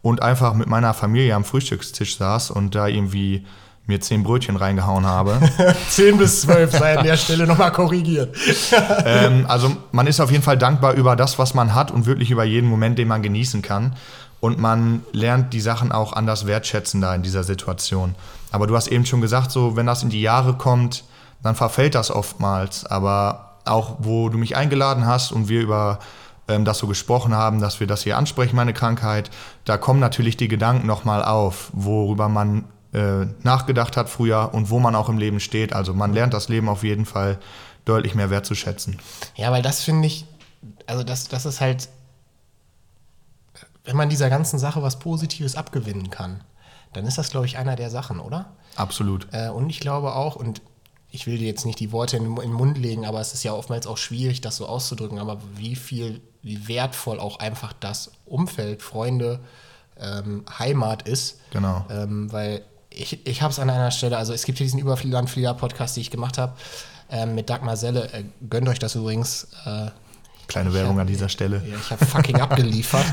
[0.00, 3.44] und einfach mit meiner Familie am Frühstückstisch saß und da irgendwie
[3.86, 5.38] mir zehn Brötchen reingehauen habe.
[5.88, 8.36] zehn bis zwölf sei an der Stelle nochmal korrigiert.
[9.04, 12.30] ähm, also man ist auf jeden Fall dankbar über das, was man hat und wirklich
[12.30, 13.96] über jeden Moment, den man genießen kann.
[14.40, 18.14] Und man lernt die Sachen auch anders wertschätzen da in dieser Situation.
[18.50, 21.04] Aber du hast eben schon gesagt, so wenn das in die Jahre kommt,
[21.42, 22.84] dann verfällt das oftmals.
[22.86, 26.00] Aber auch wo du mich eingeladen hast und wir über
[26.48, 29.30] ähm, das so gesprochen haben, dass wir das hier ansprechen, meine Krankheit,
[29.64, 34.78] da kommen natürlich die Gedanken nochmal auf, worüber man äh, nachgedacht hat früher und wo
[34.78, 35.72] man auch im Leben steht.
[35.72, 37.38] Also man lernt das Leben auf jeden Fall
[37.84, 38.98] deutlich mehr wertzuschätzen.
[39.34, 40.26] Ja, weil das finde ich,
[40.86, 41.88] also das, das ist halt,
[43.84, 46.44] wenn man dieser ganzen Sache was Positives abgewinnen kann,
[46.92, 48.52] dann ist das, glaube ich, einer der Sachen, oder?
[48.76, 49.26] Absolut.
[49.32, 50.60] Äh, und ich glaube auch, und
[51.10, 53.42] ich will dir jetzt nicht die Worte in, in, den Mund legen, aber es ist
[53.42, 58.12] ja oftmals auch schwierig, das so auszudrücken, aber wie viel, wie wertvoll auch einfach das
[58.24, 59.40] Umfeld, Freunde,
[59.98, 61.40] ähm, Heimat ist.
[61.50, 61.84] Genau.
[61.90, 62.64] Ähm, weil
[62.94, 66.10] ich, ich habe es an einer Stelle, also es gibt hier diesen Überlandflieger-Podcast, den ich
[66.10, 66.54] gemacht habe,
[67.10, 68.12] ähm, mit Dagmar Selle.
[68.12, 69.48] Äh, gönnt euch das übrigens.
[69.64, 69.90] Äh,
[70.48, 71.62] Kleine Werbung hab, an dieser Stelle.
[71.66, 73.06] Ja, ich habe fucking abgeliefert.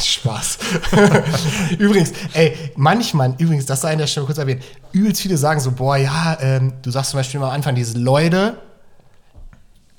[0.00, 0.58] Spaß.
[1.78, 4.62] übrigens, ey, manchmal, übrigens, das sei an der Stelle kurz erwähnt,
[4.92, 7.98] übelst viele sagen so, boah, ja, ähm, du sagst zum Beispiel mal am Anfang diese
[7.98, 8.58] Leute,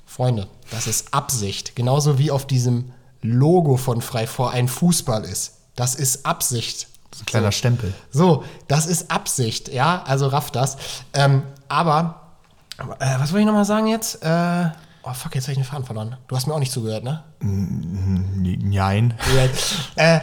[0.06, 1.76] Freunde, das ist Absicht.
[1.76, 5.56] Genauso wie auf diesem Logo von Frei vor ein Fußball ist.
[5.74, 6.88] Das ist Absicht.
[7.16, 7.52] Ist ein kleiner so.
[7.52, 7.94] Stempel.
[8.10, 10.76] So, das ist Absicht, ja, also raff das.
[11.14, 12.20] Ähm, aber,
[12.78, 14.22] äh, was wollte ich nochmal sagen jetzt?
[14.22, 14.68] Äh,
[15.02, 16.16] oh fuck, jetzt habe ich einen Faden verloren.
[16.28, 17.22] Du hast mir auch nicht zugehört, ne?
[17.40, 19.14] Nein.
[19.96, 20.20] äh,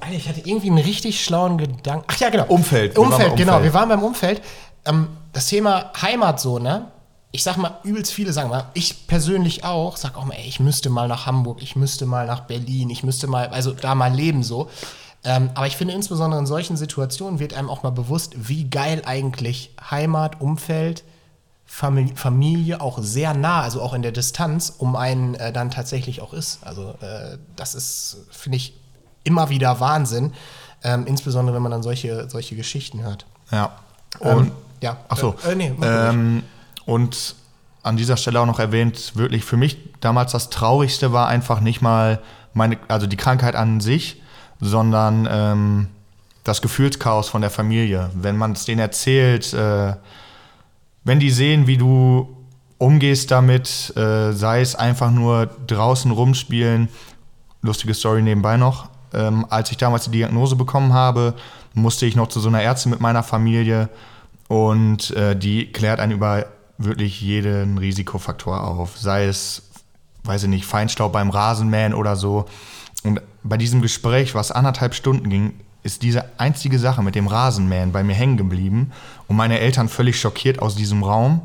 [0.00, 2.04] Alter, ich hatte irgendwie einen richtig schlauen Gedanken.
[2.08, 2.46] Ach ja, genau.
[2.46, 2.98] Umfeld.
[2.98, 3.62] Umfeld, genau.
[3.62, 4.42] Wir waren beim Umfeld.
[4.86, 6.90] Ähm, das Thema Heimat so, ne?
[7.30, 10.58] Ich sag mal, übelst viele sagen mal, ich persönlich auch, sag auch mal, ey, ich
[10.58, 14.12] müsste mal nach Hamburg, ich müsste mal nach Berlin, ich müsste mal, also da mal
[14.12, 14.68] leben so.
[15.24, 19.02] Ähm, aber ich finde, insbesondere in solchen Situationen wird einem auch mal bewusst, wie geil
[19.04, 21.04] eigentlich Heimat, Umfeld,
[21.66, 26.22] Familie, Familie auch sehr nah, also auch in der Distanz, um einen äh, dann tatsächlich
[26.22, 26.60] auch ist.
[26.62, 28.74] Also äh, das ist, finde ich,
[29.24, 30.32] immer wieder Wahnsinn,
[30.82, 33.26] ähm, insbesondere wenn man dann solche, solche Geschichten hört.
[33.50, 33.72] Ja.
[34.20, 34.96] Und, ähm, ja.
[35.08, 35.34] Achso.
[35.46, 36.42] Äh, nee, ähm,
[36.86, 37.34] und
[37.82, 41.82] an dieser Stelle auch noch erwähnt, wirklich für mich damals das Traurigste war einfach nicht
[41.82, 42.20] mal
[42.54, 44.22] meine, also die Krankheit an sich,
[44.60, 45.86] sondern ähm,
[46.44, 48.10] das Gefühlschaos von der Familie.
[48.14, 49.94] Wenn man es denen erzählt, äh,
[51.04, 52.28] wenn die sehen, wie du
[52.78, 56.88] umgehst damit, äh, sei es einfach nur draußen rumspielen,
[57.62, 58.88] lustige Story nebenbei noch.
[59.12, 61.34] Ähm, als ich damals die Diagnose bekommen habe,
[61.74, 63.88] musste ich noch zu so einer Ärztin mit meiner Familie
[64.48, 66.46] und äh, die klärt einen über
[66.78, 69.62] wirklich jeden Risikofaktor auf, sei es,
[70.24, 72.46] weiß ich nicht, Feinstaub beim Rasenmähen oder so.
[73.04, 77.92] Und bei diesem Gespräch, was anderthalb Stunden ging, ist diese einzige Sache mit dem Rasenmähen
[77.92, 78.92] bei mir hängen geblieben
[79.28, 81.42] und meine Eltern völlig schockiert aus diesem Raum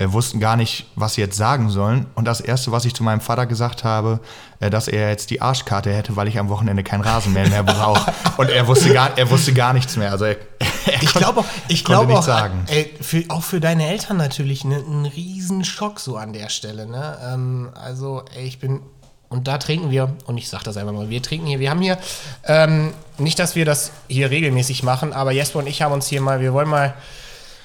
[0.00, 2.06] äh, wussten gar nicht, was sie jetzt sagen sollen.
[2.14, 4.20] Und das Erste, was ich zu meinem Vater gesagt habe,
[4.58, 8.10] äh, dass er jetzt die Arschkarte hätte, weil ich am Wochenende kein Rasenmähen mehr brauche.
[8.38, 10.10] und er wusste gar, er wusste gar nichts mehr.
[10.10, 10.36] Also er,
[10.86, 12.64] er ich glaube auch, ich glaube auch, sagen.
[12.68, 16.86] Ey, für, auch für deine Eltern natürlich ne, ein Riesenschock so an der Stelle.
[16.86, 17.18] Ne?
[17.22, 18.80] Ähm, also ey, ich bin
[19.30, 21.80] und da trinken wir, und ich sage das einfach mal, wir trinken hier, wir haben
[21.80, 21.98] hier,
[22.44, 26.20] ähm, nicht, dass wir das hier regelmäßig machen, aber Jesper und ich haben uns hier
[26.20, 26.94] mal, wir wollen mal,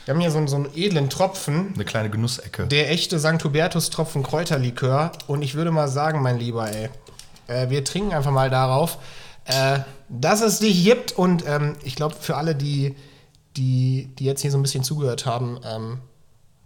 [0.05, 1.73] wir haben hier so, so einen edlen Tropfen.
[1.73, 2.67] Eine kleine Genussecke.
[2.67, 3.43] Der echte St.
[3.43, 5.11] Hubertus-Tropfen Kräuterlikör.
[5.25, 6.89] Und ich würde mal sagen, mein Lieber, ey,
[7.47, 8.99] äh, wir trinken einfach mal darauf,
[9.45, 11.13] äh, dass es dich gibt.
[11.13, 12.95] Und ähm, ich glaube, für alle, die,
[13.57, 15.97] die, die jetzt hier so ein bisschen zugehört haben, ähm,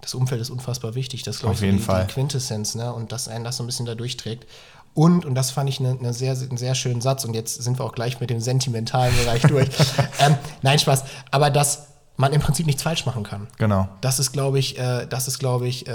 [0.01, 1.23] das Umfeld ist unfassbar wichtig.
[1.23, 2.05] Das glaube ich Auf jeden die, Fall.
[2.05, 2.93] die Quintessenz, ne?
[2.93, 4.45] Und dass einen das so ein bisschen da durchträgt.
[4.93, 7.79] Und, und das fand ich eine, eine sehr, einen sehr schönen Satz, und jetzt sind
[7.79, 9.69] wir auch gleich mit dem sentimentalen Bereich durch.
[10.19, 11.03] ähm, nein, Spaß.
[11.31, 11.88] Aber dass
[12.19, 13.47] man im Prinzip nichts falsch machen kann.
[13.57, 13.87] Genau.
[14.01, 15.91] Das ist, glaube ich, äh, das ist, glaube ich, äh,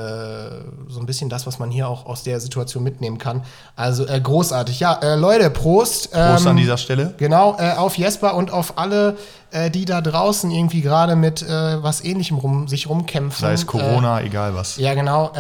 [0.89, 3.45] so ein bisschen das, was man hier auch aus der Situation mitnehmen kann.
[3.77, 4.81] Also äh, großartig.
[4.81, 6.13] Ja, äh, Leute, Prost.
[6.13, 7.13] Prost ähm, an dieser Stelle.
[7.19, 9.19] Genau, äh, auf Jesper und auf alle,
[9.51, 13.41] äh, die da draußen irgendwie gerade mit was Ähnlichem rum, sich rumkämpfen.
[13.41, 14.77] Sei es Corona, egal was.
[14.77, 15.33] Ja, genau.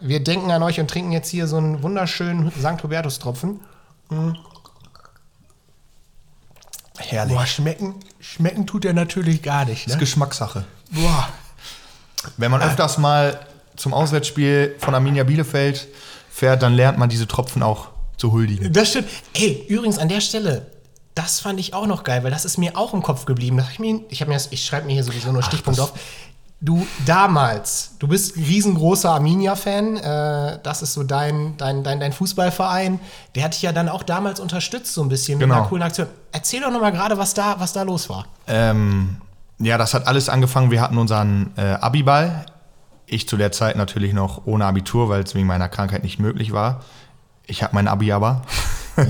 [0.00, 2.82] wir denken an euch und trinken jetzt hier so einen wunderschönen St.
[2.82, 3.60] Hubertus-Tropfen.
[4.08, 4.36] Mhm.
[7.00, 7.36] Herrlich.
[7.36, 9.86] Boah, schmecken, schmecken tut der natürlich gar nicht.
[9.86, 10.00] Das ist Ne?
[10.00, 10.64] Geschmackssache.
[10.90, 11.28] Boah.
[12.36, 13.40] Wenn man öfters mal
[13.76, 15.88] zum Auswärtsspiel von Arminia Bielefeld
[16.30, 18.72] fährt, dann lernt man diese Tropfen auch zu huldigen.
[18.72, 19.08] Das stimmt.
[19.34, 20.66] Ey, übrigens an der Stelle,
[21.14, 23.64] das fand ich auch noch geil, weil das ist mir auch im Kopf geblieben.
[23.72, 25.92] Ich, mir- ich, hab mir das- ich schreibe mir hier sowieso nur Stichpunkt auf.
[26.62, 32.12] Du damals, du bist ein riesengroßer Arminia-Fan, äh, das ist so dein, dein, dein, dein
[32.12, 33.00] Fußballverein.
[33.34, 35.60] Der hat dich ja dann auch damals unterstützt, so ein bisschen mit Genau.
[35.60, 36.06] einer coolen Aktion.
[36.32, 38.26] Erzähl doch noch mal gerade, was da, was da los war.
[38.46, 39.16] Ähm,
[39.58, 40.70] ja, das hat alles angefangen.
[40.70, 42.44] Wir hatten unseren äh, Abiball.
[43.06, 46.52] Ich zu der Zeit natürlich noch ohne Abitur, weil es wegen meiner Krankheit nicht möglich
[46.52, 46.84] war.
[47.46, 48.42] Ich habe mein Abi aber.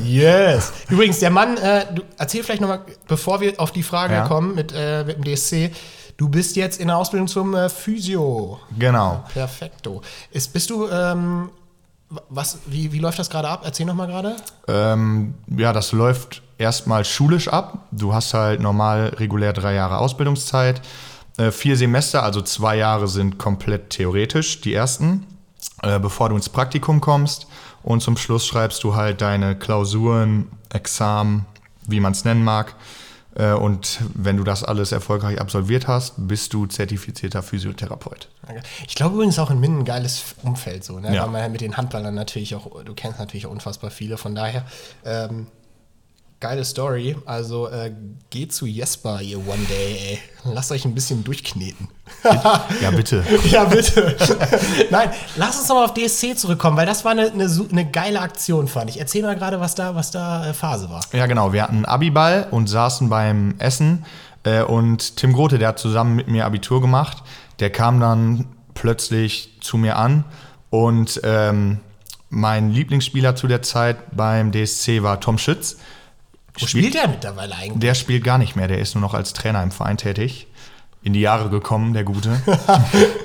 [0.04, 0.72] Yes.
[0.88, 4.28] Übrigens, der Mann, äh, du, erzähl vielleicht noch mal, bevor wir auf die Frage Ja.
[4.28, 5.72] kommen mit, äh, mit dem DSC,
[6.20, 8.60] du bist jetzt in der Ausbildung zum äh, Physio.
[8.78, 9.24] Genau.
[9.32, 10.02] Perfekto.
[10.30, 11.48] Ist, bist du, ähm,
[12.28, 13.62] was, wie, wie läuft das gerade ab?
[13.64, 14.36] Erzähl noch mal gerade.
[14.68, 17.86] Ähm, ja, das läuft erstmal schulisch ab.
[17.90, 20.82] Du hast halt normal regulär drei Jahre Ausbildungszeit.
[21.38, 25.26] Äh, vier Semester, also zwei Jahre sind komplett theoretisch, die ersten,
[25.82, 27.46] äh, bevor du ins Praktikum kommst.
[27.82, 31.46] Und zum Schluss schreibst du halt deine Klausuren, Examen,
[31.86, 32.74] wie man es nennen mag.
[33.34, 38.28] Äh, und wenn du das alles erfolgreich absolviert hast, bist du zertifizierter Physiotherapeut.
[38.86, 41.14] Ich glaube übrigens auch in Minden ein geiles Umfeld so, ne?
[41.14, 41.22] Ja.
[41.22, 44.34] Weil man ja mit den Handballern natürlich auch, du kennst natürlich auch unfassbar viele, von
[44.34, 44.64] daher
[45.04, 45.46] ähm,
[46.40, 47.16] geile Story.
[47.26, 47.92] Also äh,
[48.30, 50.18] geht zu Jesper, ihr One Day, ey.
[50.54, 51.88] Lasst euch ein bisschen durchkneten.
[52.24, 53.22] Ja, bitte.
[53.50, 54.16] ja, bitte.
[54.90, 58.68] Nein, lass uns nochmal auf DSC zurückkommen, weil das war eine, eine, eine geile Aktion,
[58.68, 58.98] fand ich.
[58.98, 61.02] Erzähl mal gerade, was da, was da äh, Phase war.
[61.12, 61.52] Ja, genau.
[61.52, 64.06] Wir hatten einen Abiball und saßen beim Essen.
[64.44, 67.22] Äh, und Tim Grote, der hat zusammen mit mir Abitur gemacht,
[67.58, 70.24] der kam dann plötzlich zu mir an.
[70.70, 71.80] Und ähm,
[72.30, 75.76] mein Lieblingsspieler zu der Zeit beim DSC war Tom Schütz.
[76.58, 77.80] Wo spielt der mittlerweile eigentlich?
[77.80, 80.46] Der spielt gar nicht mehr, der ist nur noch als Trainer im Verein tätig.
[81.02, 82.42] In die Jahre gekommen, der Gute.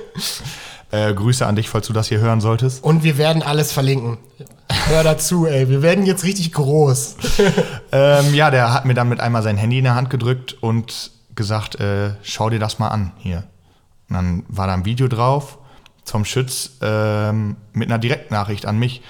[0.92, 2.84] äh, Grüße an dich, falls du das hier hören solltest.
[2.84, 4.18] Und wir werden alles verlinken.
[4.88, 5.70] Hör dazu, ey.
[5.70, 7.18] Wir werden jetzt richtig groß.
[7.92, 11.12] Ähm, ja, der hat mir dann mit einmal sein Handy in der Hand gedrückt und
[11.34, 13.44] gesagt, äh, schau dir das mal an hier.
[14.10, 15.60] Und dann war da ein Video drauf
[16.04, 19.02] vom Schütz ähm, mit einer Direktnachricht an mich.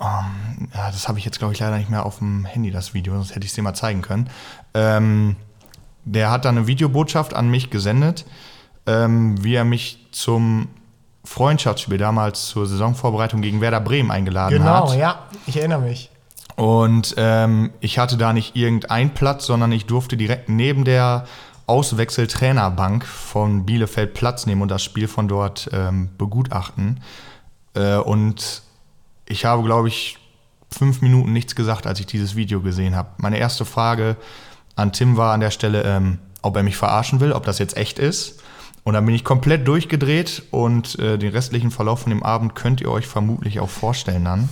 [0.00, 2.94] Ähm, ja, das habe ich jetzt, glaube ich, leider nicht mehr auf dem Handy, das
[2.94, 4.28] Video, sonst hätte ich es dir mal zeigen können.
[4.74, 5.36] Ähm,
[6.04, 8.24] der hat dann eine Videobotschaft an mich gesendet,
[8.86, 10.68] ähm, wie er mich zum
[11.24, 14.88] Freundschaftsspiel damals zur Saisonvorbereitung gegen Werder Bremen eingeladen hat.
[14.88, 15.26] Genau, ja.
[15.46, 16.10] Ich erinnere mich.
[16.56, 21.26] Und ähm, ich hatte da nicht irgendeinen Platz, sondern ich durfte direkt neben der
[21.66, 27.00] Auswechseltrainerbank von Bielefeld Platz nehmen und das Spiel von dort ähm, begutachten.
[27.74, 28.62] Äh, und
[29.26, 30.18] ich habe, glaube ich,
[30.70, 33.10] fünf Minuten nichts gesagt, als ich dieses Video gesehen habe.
[33.18, 34.16] Meine erste Frage
[34.74, 37.76] an Tim war an der Stelle, ähm, ob er mich verarschen will, ob das jetzt
[37.76, 38.40] echt ist.
[38.84, 42.80] Und dann bin ich komplett durchgedreht und äh, den restlichen Verlauf von dem Abend könnt
[42.80, 44.48] ihr euch vermutlich auch vorstellen dann.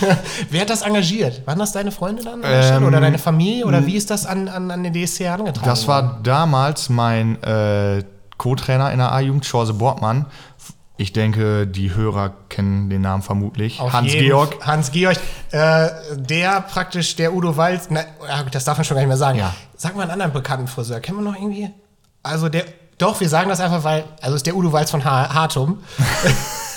[0.50, 1.46] Wer hat das engagiert?
[1.46, 2.40] Waren das deine Freunde dann?
[2.44, 3.66] Ähm, oder deine Familie?
[3.66, 5.68] Oder wie ist das an, an, an den DSC herangetragen?
[5.68, 8.04] Das war damals mein äh,
[8.38, 10.26] Co-Trainer in der A-Jugend, Schorse Bortmann.
[10.96, 13.80] Ich denke, die Hörer kennen den Namen vermutlich.
[13.80, 14.64] Hans-Georg.
[14.64, 15.16] Hans-Georg,
[15.50, 19.16] äh, der praktisch, der Udo Walz, na, ja, das darf man schon gar nicht mehr
[19.16, 19.38] sagen.
[19.38, 19.52] Ja.
[19.76, 21.00] Sag mal einen anderen bekannten Friseur.
[21.00, 21.68] Kennen wir noch irgendwie?
[22.22, 22.64] Also der,
[22.98, 25.82] doch, wir sagen das einfach, weil, also ist der Udo Walz von ha Hartum.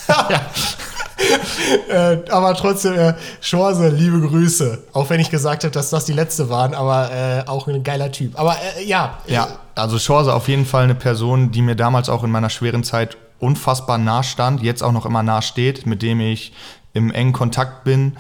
[1.89, 4.83] äh, aber trotzdem, äh, Schorse, liebe Grüße.
[4.93, 8.11] Auch wenn ich gesagt habe, dass das die letzte waren, aber äh, auch ein geiler
[8.11, 8.39] Typ.
[8.39, 12.23] Aber äh, ja, Ja, also Schorse auf jeden Fall eine Person, die mir damals auch
[12.23, 16.19] in meiner schweren Zeit unfassbar nah stand, jetzt auch noch immer nah steht, mit dem
[16.19, 16.53] ich
[16.93, 18.17] im engen Kontakt bin.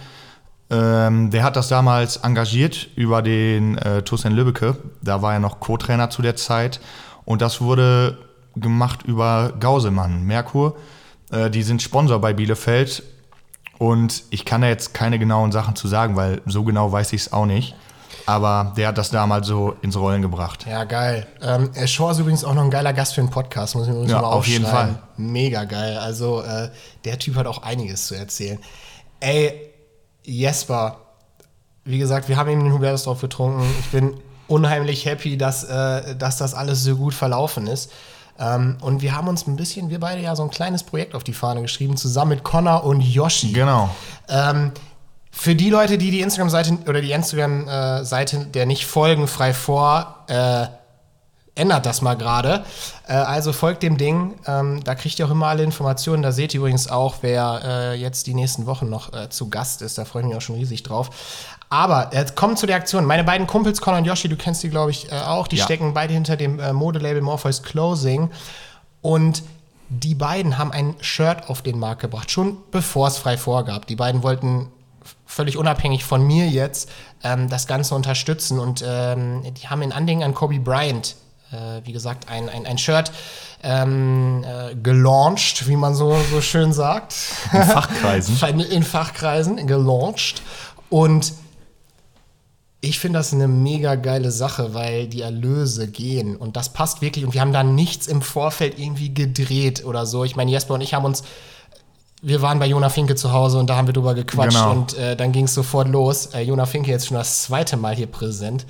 [0.69, 4.77] Ähm, der hat das damals engagiert über den äh, Tussen Lübbecke.
[5.01, 6.81] Da war er noch Co-Trainer zu der Zeit.
[7.25, 8.17] Und das wurde
[8.55, 10.75] gemacht über Gauselmann, Merkur.
[11.31, 13.03] Äh, die sind Sponsor bei Bielefeld.
[13.77, 17.21] Und ich kann da jetzt keine genauen Sachen zu sagen, weil so genau weiß ich
[17.21, 17.75] es auch nicht.
[18.25, 20.65] Aber der hat das damals so ins Rollen gebracht.
[20.67, 21.27] Ja, geil.
[21.41, 23.89] Ähm, äh, Shaw ist übrigens auch noch ein geiler Gast für den Podcast, muss ich
[23.89, 24.65] mir übrigens Ja, mal auf jeden.
[24.65, 24.99] Fall.
[25.17, 25.97] Mega geil.
[25.97, 26.69] Also, äh,
[27.05, 28.59] der Typ hat auch einiges zu erzählen.
[29.19, 29.53] Ey,
[30.23, 30.97] Jesper,
[31.85, 33.63] wie gesagt, wir haben eben den Hubertus drauf getrunken.
[33.79, 34.13] Ich bin
[34.47, 37.91] unheimlich happy, dass, äh, dass das alles so gut verlaufen ist.
[38.39, 41.23] Ähm, und wir haben uns ein bisschen, wir beide ja so ein kleines Projekt auf
[41.23, 43.51] die Fahne geschrieben, zusammen mit Connor und Yoshi.
[43.51, 43.89] Genau.
[44.29, 44.71] Ähm,
[45.37, 50.65] für die Leute, die die Instagram-Seite oder die Instagram-Seite der nicht folgen, frei vor, äh,
[51.53, 52.63] ändert das mal gerade.
[53.07, 54.35] Äh, also folgt dem Ding.
[54.45, 56.23] Ähm, da kriegt ihr auch immer alle Informationen.
[56.23, 59.81] Da seht ihr übrigens auch, wer äh, jetzt die nächsten Wochen noch äh, zu Gast
[59.81, 59.97] ist.
[59.97, 61.09] Da freue ich mich auch schon riesig drauf.
[61.69, 63.05] Aber jetzt kommen zu der Aktion.
[63.05, 65.47] Meine beiden Kumpels, Con und Yoshi, du kennst die, glaube ich, äh, auch.
[65.47, 65.65] Die Ja.
[65.65, 68.29] stecken beide hinter dem äh, Modelabel Morpheus Clothing.
[69.01, 69.43] Und
[69.89, 73.87] die beiden haben ein Shirt auf den Markt gebracht, schon bevor es frei vorgab.
[73.87, 74.67] Die beiden wollten
[75.27, 76.89] völlig unabhängig von mir jetzt
[77.23, 78.59] ähm, das Ganze unterstützen.
[78.59, 81.15] Und ähm, die haben in Andenken an Kobe Bryant,
[81.51, 83.11] äh, wie gesagt, ein, ein, ein Shirt
[83.61, 87.13] ähm, äh, gelauncht, wie man so, so schön sagt.
[87.53, 88.37] In Fachkreisen.
[88.49, 90.41] in, in Fachkreisen gelauncht.
[90.89, 91.33] Und
[92.79, 97.25] ich finde das eine mega geile Sache, weil die Erlöse gehen und das passt wirklich
[97.25, 100.23] und wir haben da nichts im Vorfeld irgendwie gedreht oder so.
[100.23, 101.23] Ich meine, Jesper und ich haben uns,
[102.21, 104.71] wir waren bei Jona Finke zu Hause und da haben wir drüber gequatscht Genau.
[104.71, 106.27] und äh, dann ging es sofort los.
[106.27, 108.65] Äh, Jona Finke jetzt schon das zweite Mal hier präsent.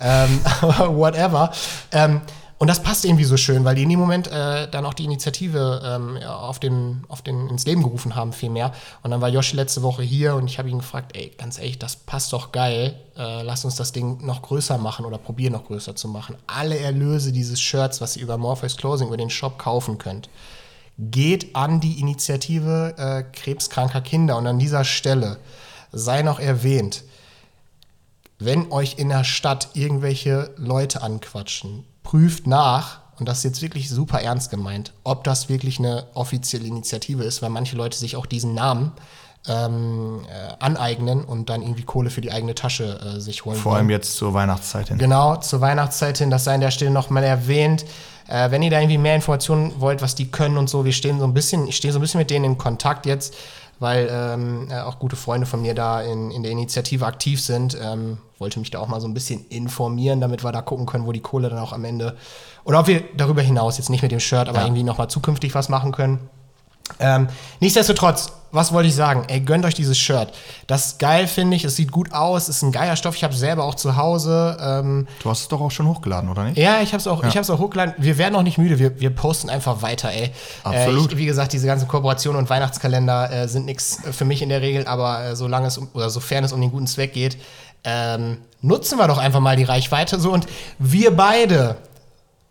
[0.00, 0.40] Ähm,
[0.78, 1.50] whatever.
[1.92, 2.20] Ähm,
[2.56, 5.04] und das passt irgendwie so schön, weil die in dem Moment äh, dann auch die
[5.04, 8.72] Initiative ähm, auf den, auf den, ins Leben gerufen haben, viel mehr.
[9.02, 11.80] Und dann war Joshi letzte Woche hier und ich habe ihn gefragt, ey, ganz ehrlich,
[11.80, 12.94] das passt doch geil.
[13.18, 16.36] Äh, lass uns das Ding noch größer machen oder probieren noch größer zu machen.
[16.46, 20.28] Alle Erlöse dieses Shirts, was ihr über Morpheus Closing, über den Shop kaufen könnt,
[20.98, 24.36] geht an die Initiative äh, krebskranker Kinder.
[24.36, 25.38] Und an dieser Stelle
[25.92, 27.04] sei noch erwähnt,
[28.38, 33.88] wenn euch in der Stadt irgendwelche Leute anquatschen, prüft nach, und das ist jetzt wirklich
[33.88, 38.26] super ernst gemeint, ob das wirklich eine offizielle Initiative ist, weil manche Leute sich auch
[38.26, 38.92] diesen Namen
[39.46, 43.72] ähm, äh, aneignen und dann irgendwie Kohle für die eigene Tasche äh, sich holen Vor
[43.72, 43.80] wollen.
[43.80, 44.98] allem jetzt zur Weihnachtszeit hin.
[44.98, 47.84] Genau, zur Weihnachtszeit hin, das sei an der Stelle nochmal erwähnt.
[48.28, 51.18] Äh, wenn ihr da irgendwie mehr Informationen wollt, was die können und so, wir stehen
[51.18, 53.34] so ein bisschen, ich stehe so ein bisschen mit denen in Kontakt jetzt,
[53.80, 57.76] weil ähm, äh, auch gute Freunde von mir da in, in der Initiative aktiv sind.
[57.82, 61.06] Ähm, wollte mich da auch mal so ein bisschen informieren, damit wir da gucken können,
[61.06, 62.16] wo die Kohle dann auch am Ende,
[62.64, 64.64] oder ob wir darüber hinaus, jetzt nicht mit dem Shirt, aber Ja.
[64.64, 66.18] irgendwie nochmal zukünftig was machen können.
[67.00, 67.28] Ähm,
[67.60, 69.24] nichtsdestotrotz, was wollte ich sagen?
[69.26, 70.32] Ey, gönnt euch dieses Shirt.
[70.68, 71.64] Das ist geil, finde ich.
[71.64, 72.48] Es sieht gut aus.
[72.48, 73.16] ist ein geiler Stoff.
[73.16, 74.56] Ich habe selber auch zu Hause.
[74.60, 76.56] Ähm, Du hast es doch auch schon hochgeladen, oder nicht?
[76.56, 77.94] ja, ich habe es auch, ich hab's auch hochgeladen.
[77.98, 78.78] Wir werden auch nicht müde.
[78.78, 80.30] Wir, wir posten einfach weiter, ey.
[80.62, 81.10] Absolut.
[81.10, 84.50] Äh, ich, wie gesagt, diese ganzen Kooperationen und Weihnachtskalender äh, sind nichts für mich in
[84.50, 87.36] der Regel, aber äh, solange es um, oder sofern es um den guten Zweck geht,
[87.82, 90.32] ähm, nutzen wir doch einfach mal die Reichweite so.
[90.32, 90.46] Und
[90.78, 91.76] wir beide,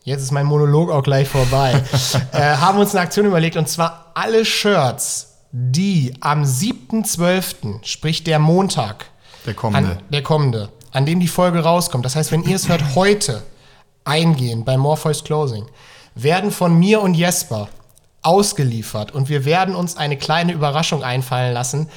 [0.04, 1.82] jetzt ist mein Monolog auch gleich vorbei,
[2.32, 8.40] äh, haben uns eine Aktion überlegt und zwar alle Shirts, die am 7.12., sprich der
[8.40, 9.06] Montag,
[9.46, 9.92] Der kommende.
[9.92, 12.06] an, der kommende, an dem die Folge rauskommt.
[12.06, 13.44] Das heißt, wenn ihr es hört, heute
[14.04, 15.66] eingehen bei Morpheus Closing,
[16.16, 17.70] werden von mir und Jesper
[18.22, 21.90] ausgeliefert und wir werden uns eine kleine Überraschung einfallen lassen.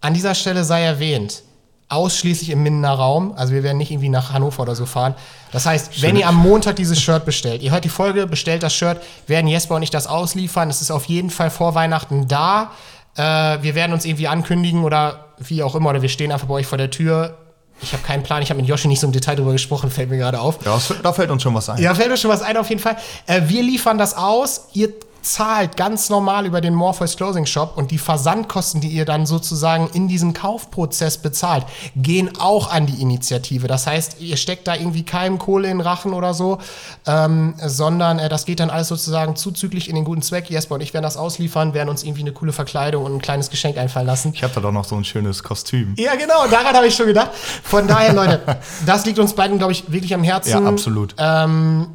[0.00, 1.42] An dieser Stelle sei erwähnt,
[1.88, 5.14] ausschließlich im Mindener Raum, also wir werden nicht irgendwie nach Hannover oder so fahren.
[5.52, 8.74] Das heißt, wenn ihr am Montag dieses Shirt bestellt, ihr hört die Folge, bestellt das
[8.74, 10.70] Shirt, werden Jesper und ich das ausliefern.
[10.70, 12.72] Es ist auf jeden Fall vor Weihnachten da.
[13.16, 13.22] Äh,
[13.62, 16.66] wir werden uns irgendwie ankündigen oder wie auch immer, oder wir stehen einfach bei euch
[16.66, 17.36] vor der Tür.
[17.80, 20.10] Ich habe keinen Plan, ich habe mit Joshi nicht so im Detail drüber gesprochen, fällt
[20.10, 20.58] mir gerade auf.
[20.64, 21.80] Ja, da fällt uns schon was ein.
[21.80, 22.96] Ja, fällt mir schon was ein auf jeden Fall.
[23.26, 24.68] Äh, wir liefern das aus.
[24.72, 24.92] Ihr
[25.22, 29.88] zahlt ganz normal über den Morpheus Closing Shop und die Versandkosten, die ihr dann sozusagen
[29.92, 31.64] in diesem Kaufprozess bezahlt,
[31.96, 33.66] gehen auch an die Initiative.
[33.66, 36.58] Das heißt, ihr steckt da irgendwie keinem Kohle in den Rachen oder so,
[37.06, 40.50] ähm, sondern äh, das geht dann alles sozusagen zuzüglich in den guten Zweck.
[40.50, 43.50] Jesper und ich werden das ausliefern, werden uns irgendwie eine coole Verkleidung und ein kleines
[43.50, 44.32] Geschenk einfallen lassen.
[44.34, 45.94] Ich habe da doch noch so ein schönes Kostüm.
[45.98, 47.30] Ja, genau, daran habe ich schon gedacht.
[47.34, 48.40] Von daher, Leute,
[48.86, 50.64] das liegt uns beiden, glaube ich, wirklich am Herzen.
[50.64, 51.14] Ja, absolut.
[51.18, 51.88] Ähm,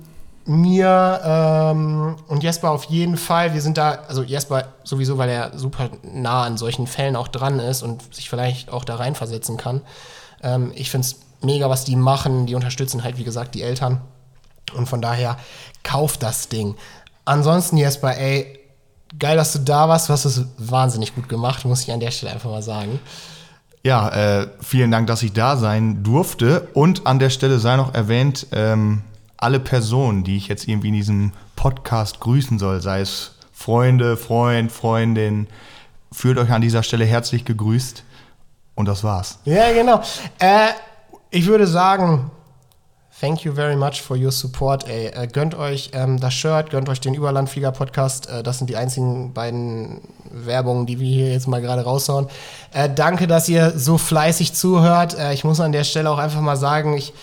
[0.46, 3.54] mir ähm, und Jesper auf jeden Fall.
[3.54, 7.60] Wir sind da, also Jesper sowieso, weil er super nah an solchen Fällen auch dran
[7.60, 9.82] ist und sich vielleicht auch da reinversetzen kann.
[10.42, 12.46] Ähm, ich finde es mega, was die machen.
[12.46, 14.02] Die unterstützen halt, wie gesagt, die Eltern.
[14.76, 15.38] Und von daher,
[15.84, 16.76] kauft das Ding.
[17.26, 18.60] Ansonsten, Jesper, ey,
[19.20, 20.10] geil, dass du da warst.
[20.10, 23.00] Du hast es wahnsinnig gut gemacht, muss ich an der Stelle einfach mal sagen.
[23.84, 26.70] Ja, äh, vielen Dank, dass ich da sein durfte.
[26.74, 29.02] Und an der Stelle sei noch erwähnt, ähm,
[29.44, 34.72] alle Personen, die ich jetzt irgendwie in diesem Podcast grüßen soll, sei es Freunde, Freund,
[34.72, 35.48] Freundin,
[36.12, 38.04] fühlt euch an dieser Stelle herzlich gegrüßt.
[38.76, 39.40] Und das war's.
[39.46, 40.02] Ja, genau.
[40.40, 40.70] Äh,
[41.30, 42.32] ich würde sagen,
[43.20, 44.88] thank you very much for your support.
[44.88, 45.08] Ey.
[45.08, 48.30] Äh, gönnt euch ähm, das Shirt, gönnt euch den Überlandflieger-Podcast.
[48.30, 52.28] Äh, das sind die einzigen beiden Werbungen, die wir hier jetzt mal gerade raushauen.
[52.74, 55.18] Äh, danke, dass ihr so fleißig zuhört.
[55.18, 57.14] Äh, ich muss an der Stelle auch einfach mal sagen, ich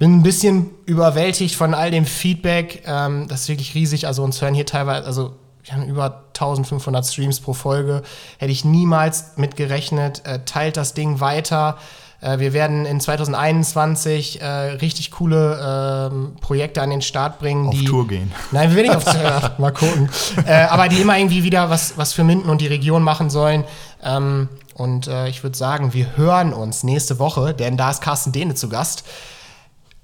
[0.00, 2.82] bin ein bisschen überwältigt von all dem Feedback.
[2.86, 4.06] Ähm, das ist wirklich riesig.
[4.06, 8.02] Also uns hören hier teilweise, also wir haben über 1500 Streams pro Folge.
[8.38, 10.22] Hätte ich niemals mit gerechnet.
[10.24, 11.76] Äh, teilt das Ding weiter.
[12.22, 17.68] Äh, wir werden in 2021 äh, richtig coole ähm, Projekte an den Start bringen.
[17.68, 18.32] Auf die, Tour gehen.
[18.52, 19.04] Nein, wir werden nicht auf
[19.40, 19.52] Tour.
[19.58, 20.08] mal gucken.
[20.46, 23.64] Äh, aber die immer irgendwie wieder was, was für Minden und die Region machen sollen.
[24.02, 28.32] Ähm, und äh, ich würde sagen, wir hören uns nächste Woche, denn da ist Carsten
[28.32, 29.04] Dehne zu Gast.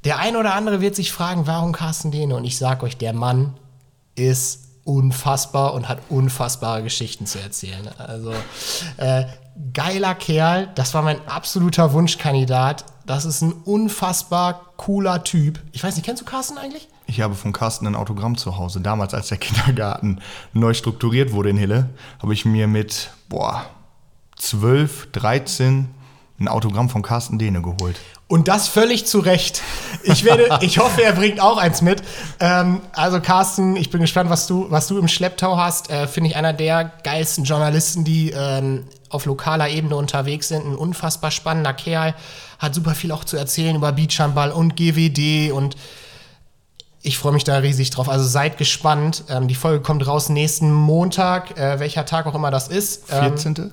[0.07, 2.37] Der ein oder andere wird sich fragen, warum Carsten Dehne?
[2.37, 3.55] Und ich sage euch, der Mann
[4.15, 7.89] ist unfassbar und hat unfassbare Geschichten zu erzählen.
[7.99, 8.33] Also
[8.99, 9.25] äh,
[9.73, 12.85] geiler Kerl, das war mein absoluter Wunschkandidat.
[13.05, 15.61] Das ist ein unfassbar cooler Typ.
[15.73, 16.89] Ich weiß nicht, kennst du Carsten eigentlich?
[17.09, 18.81] Ich habe von Carsten ein Autogramm zu Hause.
[18.81, 20.21] Damals, als der Kindergarten
[20.53, 21.91] neu strukturiert wurde in Hille,
[22.23, 23.67] habe ich mir mit, boah,
[24.37, 25.89] 12, 13
[26.39, 27.99] ein Autogramm von Carsten Dehne geholt.
[28.29, 29.63] Und das völlig zu Recht.
[30.03, 32.03] Ich, werde, ich hoffe, er bringt auch eins mit.
[32.41, 35.91] Ähm, also, Carsten, ich bin gespannt, was du, was du im Schlepptau hast.
[35.91, 40.67] Äh, Finde ich einer der geilsten Journalisten, die ähm, auf lokaler Ebene unterwegs sind.
[40.67, 42.15] Ein unfassbar spannender Kerl.
[42.59, 45.77] Hat super viel auch zu erzählen über Beachhandball und GWD und
[47.03, 48.09] ich freue mich da riesig drauf.
[48.09, 49.23] Also seid gespannt.
[49.29, 53.05] Ähm, die Folge kommt raus nächsten Montag, äh, welcher Tag auch immer das ist.
[53.13, 53.73] Ähm, 14.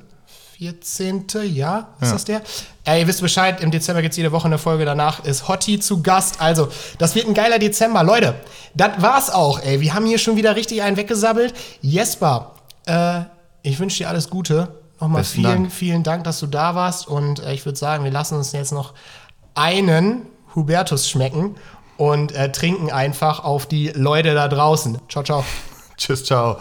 [0.57, 1.25] 14.
[1.43, 2.13] Ja, ist ja.
[2.13, 2.41] das der?
[2.85, 4.85] Äh, ihr wisst Bescheid, im Dezember gibt es jede Woche eine Folge.
[4.85, 6.41] Danach ist Hotti zu Gast.
[6.41, 8.03] Also, das wird ein geiler Dezember.
[8.03, 8.35] Leute,
[8.73, 9.81] das war's auch, ey.
[9.81, 11.53] Wir haben hier schon wieder richtig einen weggesabbelt.
[11.81, 13.21] Jesper, äh,
[13.61, 14.79] ich wünsche dir alles Gute.
[14.99, 15.71] Nochmal Besten vielen, Dank.
[15.71, 17.07] vielen Dank, dass du da warst.
[17.07, 18.93] Und äh, ich würde sagen, wir lassen uns jetzt noch
[19.55, 21.55] einen Hubertus schmecken
[21.97, 24.99] und äh, trinken einfach auf die Leute da draußen.
[25.09, 25.43] Ciao, ciao.
[25.97, 26.57] Tschüss, ciao.